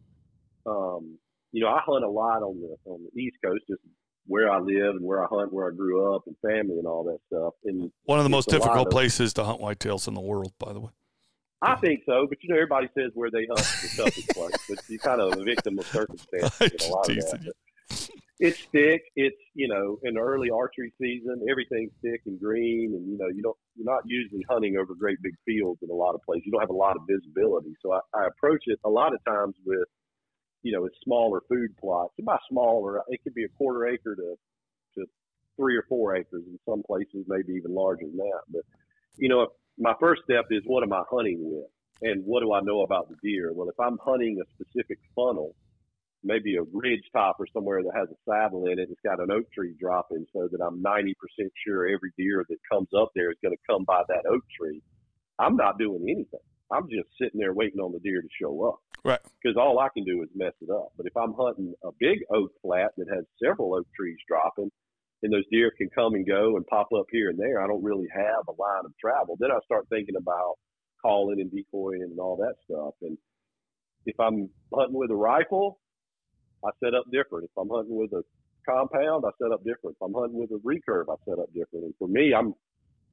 [0.65, 1.17] um,
[1.53, 3.81] you know, I hunt a lot on the on the East Coast, just
[4.27, 7.03] where I live and where I hunt, where I grew up, and family and all
[7.05, 7.53] that stuff.
[7.65, 10.73] And one of the most difficult of, places to hunt whitetails in the world, by
[10.73, 10.91] the way.
[11.61, 14.55] I think so, but you know, everybody says where they hunt is the toughest place,
[14.67, 17.53] but you're kind of a victim of circumstance in a lot of that.
[18.39, 19.03] It's thick.
[19.15, 23.41] It's you know, in early archery season, everything's thick and green, and you know, you
[23.41, 26.43] don't you're not usually hunting over great big fields in a lot of places.
[26.45, 29.23] You don't have a lot of visibility, so I, I approach it a lot of
[29.23, 29.87] times with
[30.63, 32.13] you know, it's smaller food plots.
[32.17, 34.35] And by smaller, it could be a quarter acre to,
[34.95, 35.05] to
[35.57, 38.41] three or four acres in some places, maybe even larger than that.
[38.49, 38.63] But,
[39.17, 39.47] you know,
[39.77, 41.69] my first step is what am I hunting with?
[42.01, 43.51] And what do I know about the deer?
[43.53, 45.55] Well, if I'm hunting a specific funnel,
[46.23, 48.89] maybe a ridge top or somewhere that has a saddle in it.
[48.89, 51.13] It's got an oak tree dropping so that I'm 90%
[51.65, 54.81] sure every deer that comes up there is going to come by that oak tree.
[55.39, 56.39] I'm not doing anything.
[56.71, 58.79] I'm just sitting there waiting on the deer to show up.
[59.05, 59.19] Right.
[59.41, 60.93] Because all I can do is mess it up.
[60.95, 64.71] But if I'm hunting a big oak flat that has several oak trees dropping,
[65.23, 67.83] and those deer can come and go and pop up here and there, I don't
[67.83, 69.37] really have a line of travel.
[69.39, 70.55] Then I start thinking about
[71.01, 72.93] calling and decoying and all that stuff.
[73.01, 73.17] And
[74.05, 75.79] if I'm hunting with a rifle,
[76.63, 77.45] I set up different.
[77.45, 78.23] If I'm hunting with a
[78.67, 79.95] compound, I set up different.
[79.99, 81.85] If I'm hunting with a recurve, I set up different.
[81.85, 82.53] And for me, I'm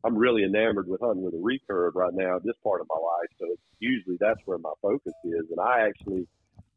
[0.05, 3.31] I'm really enamored with hunting with a recurve right now this part of my life.
[3.39, 3.47] So
[3.79, 5.45] usually that's where my focus is.
[5.51, 6.27] And I actually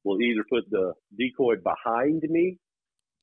[0.04, 2.58] will either put the decoy behind me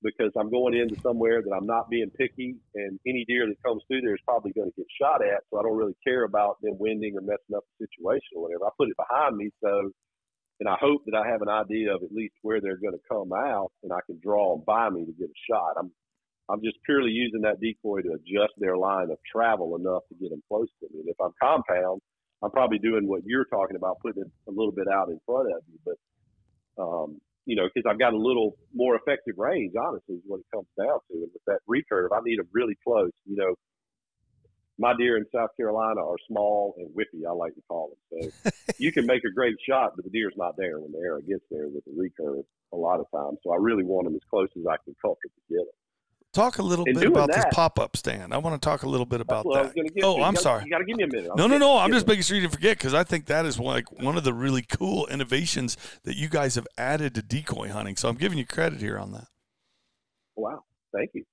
[0.02, 3.82] because I'm going into somewhere that I'm not being picky, and any deer that comes
[3.86, 5.42] through there is probably going to get shot at.
[5.50, 8.64] So I don't really care about them winding or messing up the situation or whatever.
[8.64, 9.90] I put it behind me so,
[10.60, 13.08] and I hope that I have an idea of at least where they're going to
[13.08, 15.76] come out, and I can draw them by me to get a shot.
[15.78, 15.92] I'm
[16.50, 20.30] I'm just purely using that decoy to adjust their line of travel enough to get
[20.30, 21.00] them close to me.
[21.00, 22.00] And if I'm compound,
[22.42, 25.48] I'm probably doing what you're talking about, putting it a little bit out in front
[25.52, 25.78] of you.
[25.84, 30.40] But um, you know, because I've got a little more effective range, honestly, is what
[30.40, 31.14] it comes down to.
[31.14, 33.10] And with that recurve, I need them really close.
[33.26, 33.54] You know,
[34.78, 38.32] my deer in South Carolina are small and whippy, I like to call them.
[38.32, 41.20] So you can make a great shot, but the deer's not there when the arrow
[41.20, 43.38] gets there with the recurve a lot of times.
[43.44, 45.79] So I really want them as close as I can comfortably get them.
[46.32, 48.32] Talk a little And bit about this pop up stand.
[48.32, 50.04] I want to talk a little bit about That's what I was that.
[50.04, 50.16] Oh.
[50.18, 50.64] You I'm gotta- sorry.
[50.64, 51.24] You got to give me a minute.
[51.34, 51.76] No, no, getting- no.
[51.78, 54.22] I'm just making sure you didn't forget because I think that is like one of
[54.22, 57.96] the really cool innovations that you guys have added to decoy hunting.
[57.96, 59.26] So I'm giving you credit here on that.
[60.36, 60.62] Wow,
[60.94, 61.24] thank you.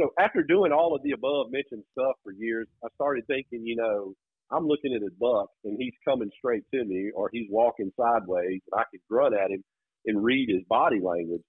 [0.00, 3.76] So after doing all of the above mentioned stuff for years, I started thinking, you
[3.76, 4.14] know,
[4.50, 8.60] I'm looking at a buck and he's coming straight to me or he's walking sideways
[8.72, 9.62] and I could grunt at him
[10.06, 11.42] and read his body language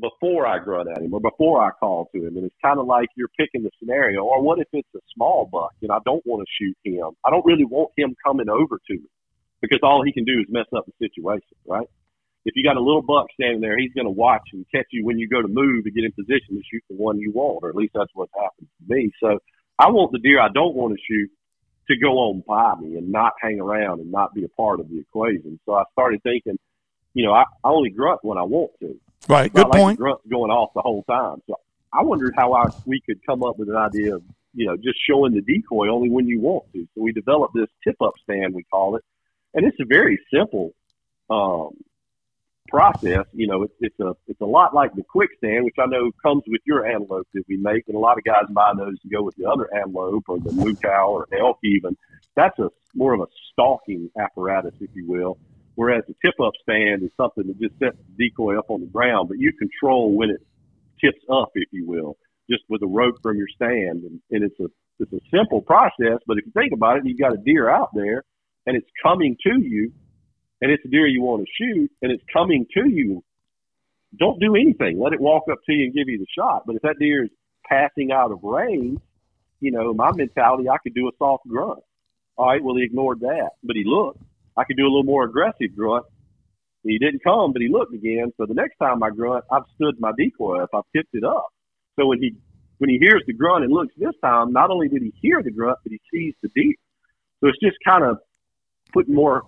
[0.00, 2.36] before I grunt at him or before I call to him.
[2.36, 4.24] And it's kind of like you're picking the scenario.
[4.24, 7.10] Or what if it's a small buck and I don't want to shoot him?
[7.26, 9.08] I don't really want him coming over to me
[9.60, 11.86] because all he can do is mess up the situation, right?
[12.44, 15.04] if you got a little buck standing there, he's going to watch and catch you
[15.04, 17.62] when you go to move to get in position to shoot the one you want,
[17.62, 19.10] or at least that's what's happened to me.
[19.20, 19.38] So
[19.78, 21.30] I want the deer I don't want to shoot
[21.88, 24.88] to go on by me and not hang around and not be a part of
[24.88, 25.58] the equation.
[25.66, 26.58] So I started thinking,
[27.14, 28.98] you know, I, I only grunt when I want to.
[29.28, 29.52] Right.
[29.52, 29.98] Good like point.
[29.98, 31.42] Going off the whole time.
[31.46, 31.58] So
[31.92, 34.22] I wondered how I, we could come up with an idea of,
[34.54, 36.86] you know, just showing the decoy only when you want to.
[36.94, 39.04] So we developed this tip up stand, we call it.
[39.54, 40.72] And it's a very simple
[41.30, 41.70] um,
[42.68, 43.26] process.
[43.32, 46.10] You know, it's, it's a it's a lot like the quick stand, which I know
[46.22, 49.08] comes with your antelope that we make, and a lot of guys buy those to
[49.08, 51.96] go with the other antelope or the moo cow or elk even.
[52.34, 55.38] That's a more of a stalking apparatus, if you will.
[55.74, 58.86] Whereas the tip up stand is something that just sets the decoy up on the
[58.86, 60.40] ground, but you control when it
[61.00, 62.16] tips up, if you will,
[62.50, 64.04] just with a rope from your stand.
[64.04, 64.68] And, and it's a
[65.00, 67.88] it's a simple process, but if you think about it, you've got a deer out
[67.94, 68.22] there
[68.66, 69.92] and it's coming to you
[70.60, 73.24] and it's a deer you want to shoot and it's coming to you,
[74.18, 75.00] don't do anything.
[75.00, 76.64] Let it walk up to you and give you the shot.
[76.66, 77.30] But if that deer is
[77.68, 79.00] passing out of range,
[79.60, 81.80] you know, my mentality, I could do a soft grunt.
[82.36, 84.22] All right, well, he ignored that, but he looked.
[84.56, 86.04] I could do a little more aggressive grunt.
[86.84, 88.32] He didn't come, but he looked again.
[88.36, 90.70] So the next time I grunt, I've stood my decoy up.
[90.74, 91.46] I've tipped it up.
[91.98, 92.34] So when he
[92.78, 95.52] when he hears the grunt and looks this time, not only did he hear the
[95.52, 96.74] grunt, but he sees the deer.
[97.40, 98.18] So it's just kind of
[98.92, 99.42] putting more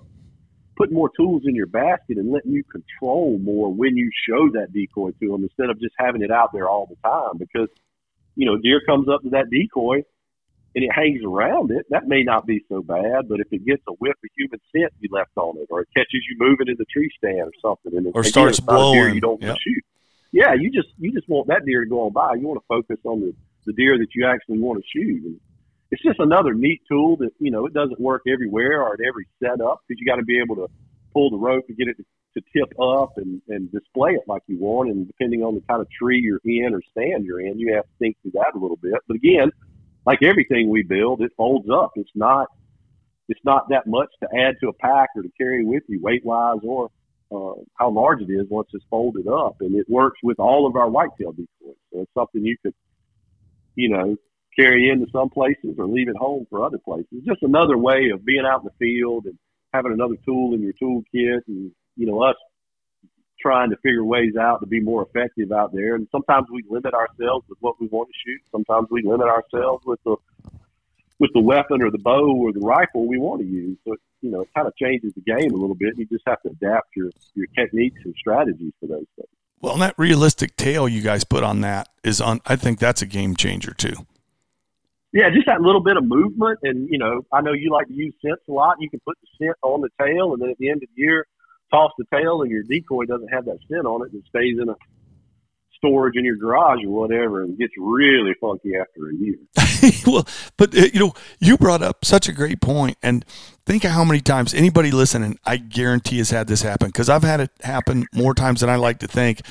[0.77, 4.73] putting more tools in your basket and letting you control more when you show that
[4.73, 7.39] decoy to them instead of just having it out there all the time.
[7.39, 7.69] Because
[8.37, 10.03] you know, deer comes up to that decoy
[10.75, 11.87] and it hangs around it.
[11.91, 14.93] That may not be so bad, but if it gets a whiff of human scent
[15.01, 17.97] you left on it, or it catches you moving in the tree stand or something,
[17.97, 19.15] and it, Or again, starts not deer blowing.
[19.15, 19.57] you don't Yep.
[19.59, 19.85] shoot.
[20.33, 22.35] Yeah, you just you just want that deer to go on by.
[22.35, 23.35] You want to focus on the
[23.67, 25.23] the deer that you actually want to shoot.
[25.25, 25.41] And
[25.93, 29.27] it's just another neat tool that you know it doesn't work everywhere or at every
[29.41, 30.67] setup because you got to be able to
[31.13, 32.05] pull the rope to get it to,
[32.37, 34.91] to tip up and and display it like you want.
[34.91, 37.85] And depending on the kind of tree you're in or stand you're in, you have
[37.85, 38.95] to think through that a little bit.
[39.07, 39.53] But again,
[40.07, 41.93] like everything we build, it folds up.
[41.97, 42.49] It's not
[43.29, 46.25] it's not that much to add to a pack or to carry with you weight
[46.25, 46.91] wise or
[47.33, 49.57] uh, how large it is once it's folded up.
[49.61, 51.77] And it works with all of our whitetail decoys.
[51.93, 52.75] So it's something you could,
[53.77, 54.17] you know,
[54.57, 57.25] carry into some places or leave at home for other places.
[57.27, 59.39] Just another way of being out in the field and
[59.73, 62.37] having another tool in your toolkit and, you know, us
[63.45, 65.97] trying to figure ways out to be more effective out there.
[65.97, 68.41] And sometimes we limit ourselves with what we want to shoot.
[68.51, 70.17] Sometimes we limit ourselves with the
[71.21, 73.77] with the weapon or the bow or the rifle we want to use.
[73.87, 75.99] So you know, it kind of changes the game a little bit.
[75.99, 79.29] You just have to adapt your your techniques and strategies for those things.
[79.61, 82.41] Well, and that realistic tail you guys put on that is on.
[82.47, 84.07] I think that's a game changer too.
[85.13, 87.95] Yeah, just that little bit of movement, and you know, I know you like to
[87.95, 88.77] use scents a lot.
[88.81, 91.03] You can put the scent on the tail, and then at the end of the
[91.03, 91.27] year,
[91.71, 94.15] toss the tail, and your decoy doesn't have that scent on it.
[94.15, 94.77] It stays in a
[95.85, 99.37] storage in your garage or whatever and gets really funky after a year.
[100.07, 103.25] well, but uh, you know, you brought up such a great point, and
[103.67, 107.23] think of how many times anybody listening, I guarantee, has had this happen because I've
[107.23, 109.43] had it happen more times than I like to think,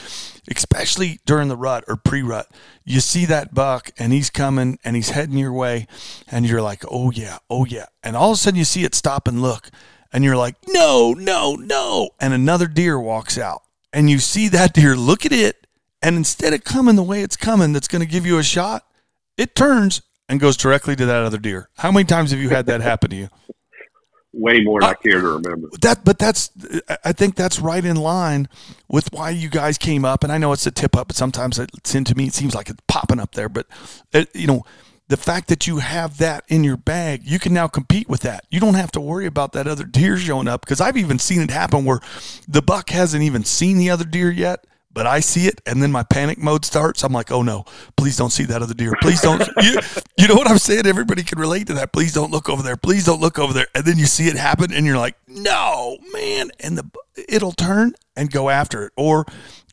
[0.50, 2.48] especially during the rut or pre-rut.
[2.84, 5.88] You see that buck, and he's coming, and he's heading your way,
[6.28, 8.96] and you're like, "Oh yeah, oh yeah," and all of a sudden you see it
[8.96, 9.70] stop and look,
[10.14, 14.74] and you're like, "No, no, no," and another deer walks out, and you see that
[14.74, 15.64] deer look at it
[16.04, 18.86] and instead of coming the way it's coming, that's going to give you a shot,
[19.38, 21.70] it turns and goes directly to that other deer.
[21.78, 23.30] How many times have you had that happen to you?
[24.34, 25.70] Way more than uh, I care to remember.
[25.82, 26.50] That, but that's,
[27.06, 28.50] I think that's right in line
[28.90, 30.24] with why you guys came up.
[30.24, 32.28] And I know it's a tip up, but sometimes it's into me.
[32.28, 33.68] It seems like it's popping up there, but
[34.12, 34.64] it, you know,
[35.08, 38.46] the fact that you have that in your bag, you can now compete with that.
[38.50, 41.42] You don't have to worry about that other deer showing up because I've even seen
[41.42, 42.00] it happen where
[42.48, 45.92] the buck hasn't even seen the other deer yet but I see it, and then
[45.92, 47.04] my panic mode starts.
[47.04, 47.66] I'm like, oh no,
[47.98, 48.94] please don't see that other deer.
[49.02, 49.40] Please don't.
[49.62, 49.80] you,
[50.18, 50.86] you know what I'm saying?
[50.86, 51.92] Everybody can relate to that.
[51.92, 52.78] Please don't look over there.
[52.78, 53.68] Please don't look over there.
[53.74, 56.52] And then you see it happen, and you're like, no, man.
[56.60, 56.90] And the
[57.28, 58.94] it'll turn and go after it.
[58.96, 59.26] Or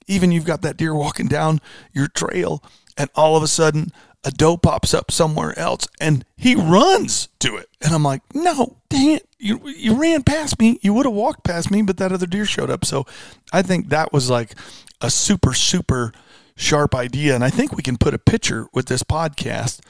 [0.07, 1.61] even you've got that deer walking down
[1.93, 2.65] your trail,
[2.97, 3.93] and all of a sudden
[4.25, 7.69] a doe pops up somewhere else, and he runs to it.
[7.81, 9.27] And I'm like, no, dang it.
[9.39, 10.79] You, you ran past me.
[10.83, 12.85] You would have walked past me, but that other deer showed up.
[12.85, 13.07] So
[13.53, 14.55] I think that was like
[15.01, 16.13] a super, super
[16.57, 17.35] sharp idea.
[17.35, 19.81] And I think we can put a picture with this podcast.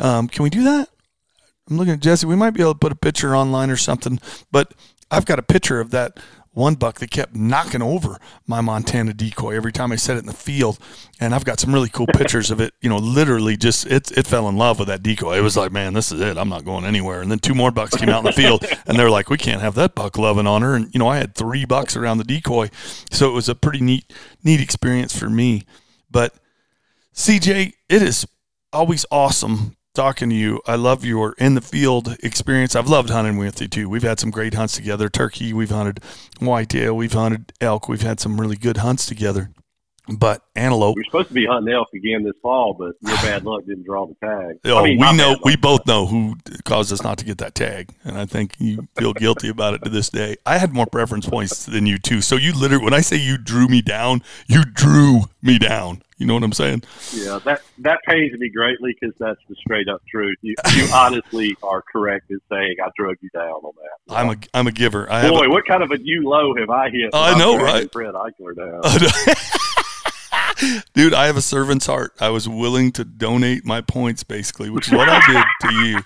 [0.00, 0.88] Um, can we do that?
[1.70, 2.26] I'm looking at Jesse.
[2.26, 4.20] We might be able to put a picture online or something,
[4.50, 4.74] but
[5.10, 6.18] I've got a picture of that
[6.56, 10.26] one buck that kept knocking over my Montana decoy every time I set it in
[10.26, 10.78] the field.
[11.20, 12.72] And I've got some really cool pictures of it.
[12.80, 15.36] You know, literally just it it fell in love with that decoy.
[15.36, 16.38] It was like, man, this is it.
[16.38, 17.20] I'm not going anywhere.
[17.20, 19.60] And then two more bucks came out in the field, and they're like, we can't
[19.60, 20.74] have that buck loving on her.
[20.74, 22.70] And you know, I had three bucks around the decoy,
[23.10, 24.10] so it was a pretty neat
[24.42, 25.66] neat experience for me.
[26.10, 26.34] But
[27.14, 28.26] CJ, it is
[28.72, 30.60] always awesome talking to you.
[30.66, 32.76] I love your in the field experience.
[32.76, 33.88] I've loved hunting with you too.
[33.88, 35.08] We've had some great hunts together.
[35.08, 36.00] Turkey, we've hunted
[36.38, 37.88] whitetail, we've hunted elk.
[37.88, 39.50] We've had some really good hunts together.
[40.08, 40.94] But antelope.
[40.94, 44.06] We're supposed to be hunting elk again this fall, but your bad luck didn't draw
[44.06, 44.58] the tag.
[44.66, 47.56] Oh, I mean, we know, we both know who caused us not to get that
[47.56, 50.36] tag, and I think you feel guilty about it to this day.
[50.46, 52.20] I had more preference points than you too.
[52.20, 56.02] So you literally, when I say you drew me down, you drew me down.
[56.18, 56.82] You know what I'm saying?
[57.12, 60.36] Yeah, that that pains me greatly because that's the straight up truth.
[60.40, 64.14] You, you honestly are correct in saying I drug you down on that.
[64.14, 65.10] I'm a I'm a giver.
[65.12, 67.10] I Boy, a, what kind of a new low have I hit?
[67.12, 67.92] I know, right?
[67.92, 68.80] Fred Eichler down.
[70.94, 72.12] Dude, I have a servant's heart.
[72.20, 76.00] I was willing to donate my points, basically, which is what I did to you.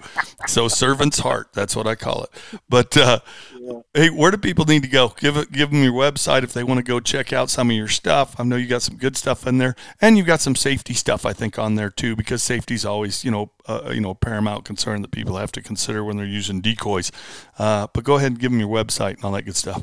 [0.47, 2.31] So, servant's heart, that's what I call it.
[2.69, 3.21] But uh,
[3.61, 3.81] yeah.
[3.95, 5.15] hey, where do people need to go?
[5.17, 7.77] Give it, give them your website if they want to go check out some of
[7.77, 8.39] your stuff.
[8.39, 11.25] I know you got some good stuff in there, and you've got some safety stuff,
[11.25, 14.65] I think, on there too, because safety is always, you know, uh, you know, paramount
[14.65, 17.13] concern that people have to consider when they're using decoys.
[17.59, 19.83] Uh, but go ahead and give them your website and all that good stuff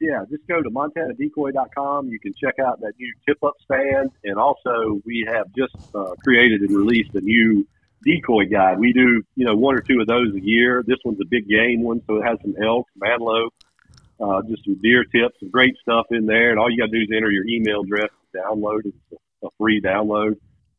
[0.00, 2.08] yeah, just go to montanadecoy.com.
[2.08, 4.10] You can check out that new tip up stand.
[4.24, 7.66] And also, we have just uh, created and released a new
[8.04, 8.78] decoy guide.
[8.78, 10.84] We do, you know, one or two of those a year.
[10.86, 13.54] This one's a big game one, so it has some elk, some antelope,
[14.20, 16.50] uh, just some deer tips, some great stuff in there.
[16.50, 18.94] And all you got to do is enter your email address, download it.
[19.10, 20.36] It's a free download.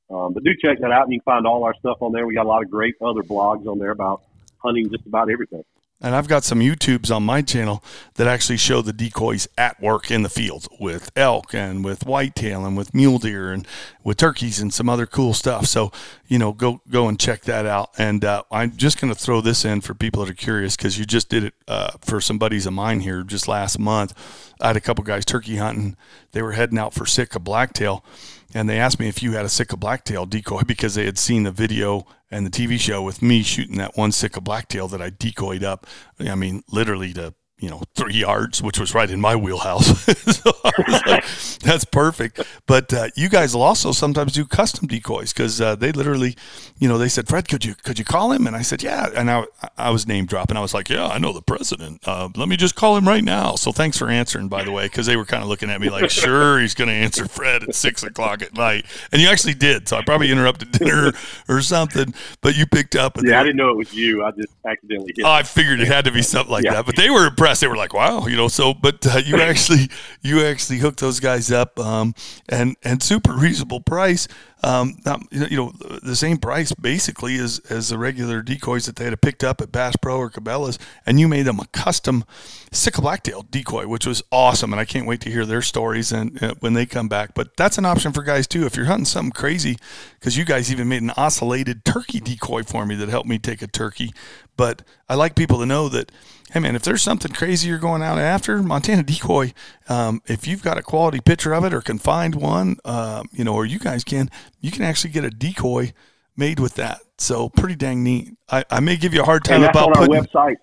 [0.10, 2.26] Um, but do check that out, and you can find all our stuff on there.
[2.26, 4.24] We got a lot of great other blogs on there about
[4.58, 5.64] hunting just about everything.
[6.02, 7.84] And I've got some YouTubes on my channel
[8.16, 12.66] that actually show the decoys at work in the field with elk and with whitetail
[12.66, 13.68] and with mule deer and
[14.02, 15.66] with turkeys and some other cool stuff.
[15.66, 15.92] So,
[16.26, 17.90] you know, go go and check that out.
[17.98, 20.98] And uh, I'm just going to throw this in for people that are curious because
[20.98, 24.14] you just did it uh, for some buddies of mine here just last month.
[24.62, 25.98] I had a couple guys turkey hunting.
[26.32, 28.06] They were heading out for Sitka blacktail
[28.54, 31.44] and they asked me if you had a Sitka blacktail decoy because they had seen
[31.44, 35.10] the video and the TV show with me shooting that one Sitka blacktail that I
[35.10, 35.86] decoyed up.
[36.20, 40.06] I mean, literally to you know, three yards, which was right in my wheelhouse.
[40.38, 41.26] so like,
[41.64, 42.42] that's perfect.
[42.66, 46.38] But uh, you guys will also sometimes do custom decoys because uh, they literally,
[46.78, 48.48] you know, they said, Fred, could you could you call him?
[48.48, 49.10] And I said, yeah.
[49.16, 49.46] And I,
[49.78, 50.56] I was name dropping.
[50.56, 52.08] I was like, yeah, I know the president.
[52.08, 53.56] Uh, let me just call him right now.
[53.56, 55.90] So thanks for answering, by the way, because they were kind of looking at me
[55.90, 58.86] like, sure, he's going to answer Fred at six o'clock at night.
[59.12, 59.90] And you actually did.
[59.90, 61.12] So I probably interrupted dinner
[61.50, 63.18] or something, but you picked up.
[63.22, 64.24] yeah, I didn't know it was you.
[64.24, 65.26] I just accidentally hit.
[65.26, 66.74] Oh, I figured it had to be something like yeah.
[66.76, 66.86] that.
[66.86, 67.49] But they were impressed.
[67.58, 68.48] They were like, wow, you know.
[68.48, 69.90] So, but uh, you actually
[70.22, 72.14] you actually hooked those guys up, um,
[72.48, 74.28] and and super reasonable price
[74.62, 75.72] um, not, you know,
[76.04, 79.72] the same price basically as, as the regular decoys that they had picked up at
[79.72, 82.26] Bass Pro or Cabela's, and you made them a custom
[82.72, 86.42] Sitka blacktail decoy, which was awesome, and I can't wait to hear their stories and
[86.44, 87.34] uh, when they come back.
[87.34, 89.78] But that's an option for guys too if you're hunting something crazy,
[90.20, 93.62] because you guys even made an ocellated turkey decoy for me that helped me take
[93.62, 94.12] a turkey.
[94.58, 96.12] But I like people to know that
[96.52, 99.54] hey man, if there's something crazy you're going out after, Montana Decoy,
[99.88, 103.44] um, if you've got a quality picture of it or can find one, uh, you
[103.44, 104.30] know, or you guys can,
[104.60, 105.94] you can actually get a decoy
[106.36, 107.00] made with that.
[107.18, 108.34] So pretty dang neat.
[108.50, 110.16] I, I may give you a hard time about putting.
[110.16, 110.56] Our website.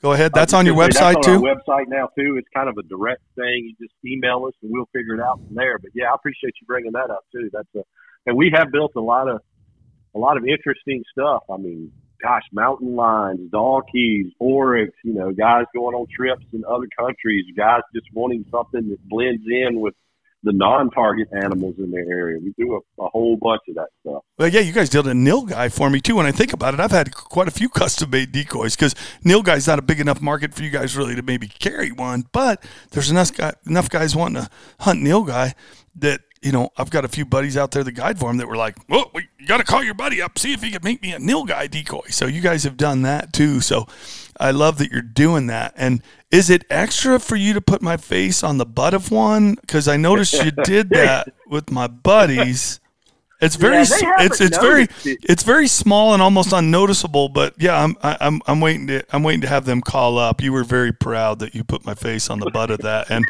[0.00, 0.32] Go ahead.
[0.34, 1.40] That's on your website on too.
[1.40, 2.36] website now too.
[2.36, 3.68] It's kind of a direct thing.
[3.68, 5.78] You just email us and we'll figure it out from there.
[5.78, 7.50] But yeah, I appreciate you bringing that up too.
[7.52, 7.82] That's a,
[8.26, 9.40] and we have built a lot of
[10.14, 11.44] a lot of interesting stuff.
[11.50, 11.92] I mean,
[12.22, 17.44] gosh, mountain lions, dog keys, oryx, you know, guys going on trips in other countries,
[17.56, 19.94] guys just wanting something that blends in with
[20.44, 22.38] the non-target animals in their area.
[22.42, 24.22] We do a, a, whole bunch of that stuff.
[24.38, 26.16] Well, yeah, you guys did a nilgai for me too.
[26.16, 28.94] When I think about it, I've had quite a few custom-made decoys because
[29.24, 32.24] nilgai's not a big enough market for you guys really to maybe carry one.
[32.32, 34.50] But there's enough guy, enough guys wanting to
[34.80, 35.54] hunt nilgai
[35.96, 38.48] that you know, I've got a few buddies out there that guide for him that
[38.48, 40.80] were like, well, we, you got to call your buddy up, see if he can
[40.82, 42.08] make me a nilgai decoy.
[42.08, 43.60] So you guys have done that too.
[43.60, 43.86] So
[44.38, 45.72] I love that you're doing that.
[45.76, 49.54] And is it extra for you to put my face on the butt of one?
[49.54, 52.80] Because I noticed you did that with my buddies.
[53.42, 55.18] It's very yeah, it's it's very it.
[55.24, 57.28] it's very small and almost unnoticeable.
[57.28, 60.40] But yeah, I'm I'm I'm waiting to I'm waiting to have them call up.
[60.40, 63.26] You were very proud that you put my face on the butt of that, and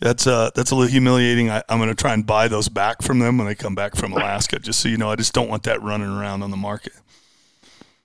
[0.00, 1.50] that's uh that's a little humiliating.
[1.50, 3.96] I, I'm going to try and buy those back from them when they come back
[3.96, 4.60] from Alaska.
[4.60, 6.92] Just so you know, I just don't want that running around on the market.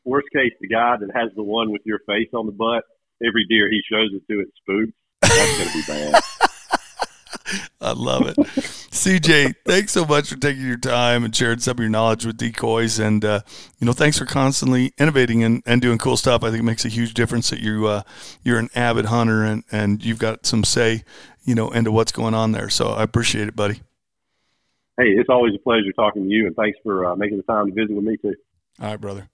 [0.05, 2.83] Worst case, the guy that has the one with your face on the butt,
[3.23, 4.91] every deer he shows it to, it spooks.
[5.21, 6.23] That's going to be bad.
[7.81, 8.37] I love it.
[8.37, 12.37] CJ, thanks so much for taking your time and sharing some of your knowledge with
[12.37, 12.99] decoys.
[12.99, 13.41] And, uh,
[13.79, 16.43] you know, thanks for constantly innovating and, and doing cool stuff.
[16.43, 18.03] I think it makes a huge difference that you, uh,
[18.43, 21.03] you're an avid hunter and, and you've got some say,
[21.43, 22.69] you know, into what's going on there.
[22.69, 23.81] So I appreciate it, buddy.
[24.97, 26.47] Hey, it's always a pleasure talking to you.
[26.47, 28.35] And thanks for uh, making the time to visit with me, too.
[28.79, 29.29] All right, brother.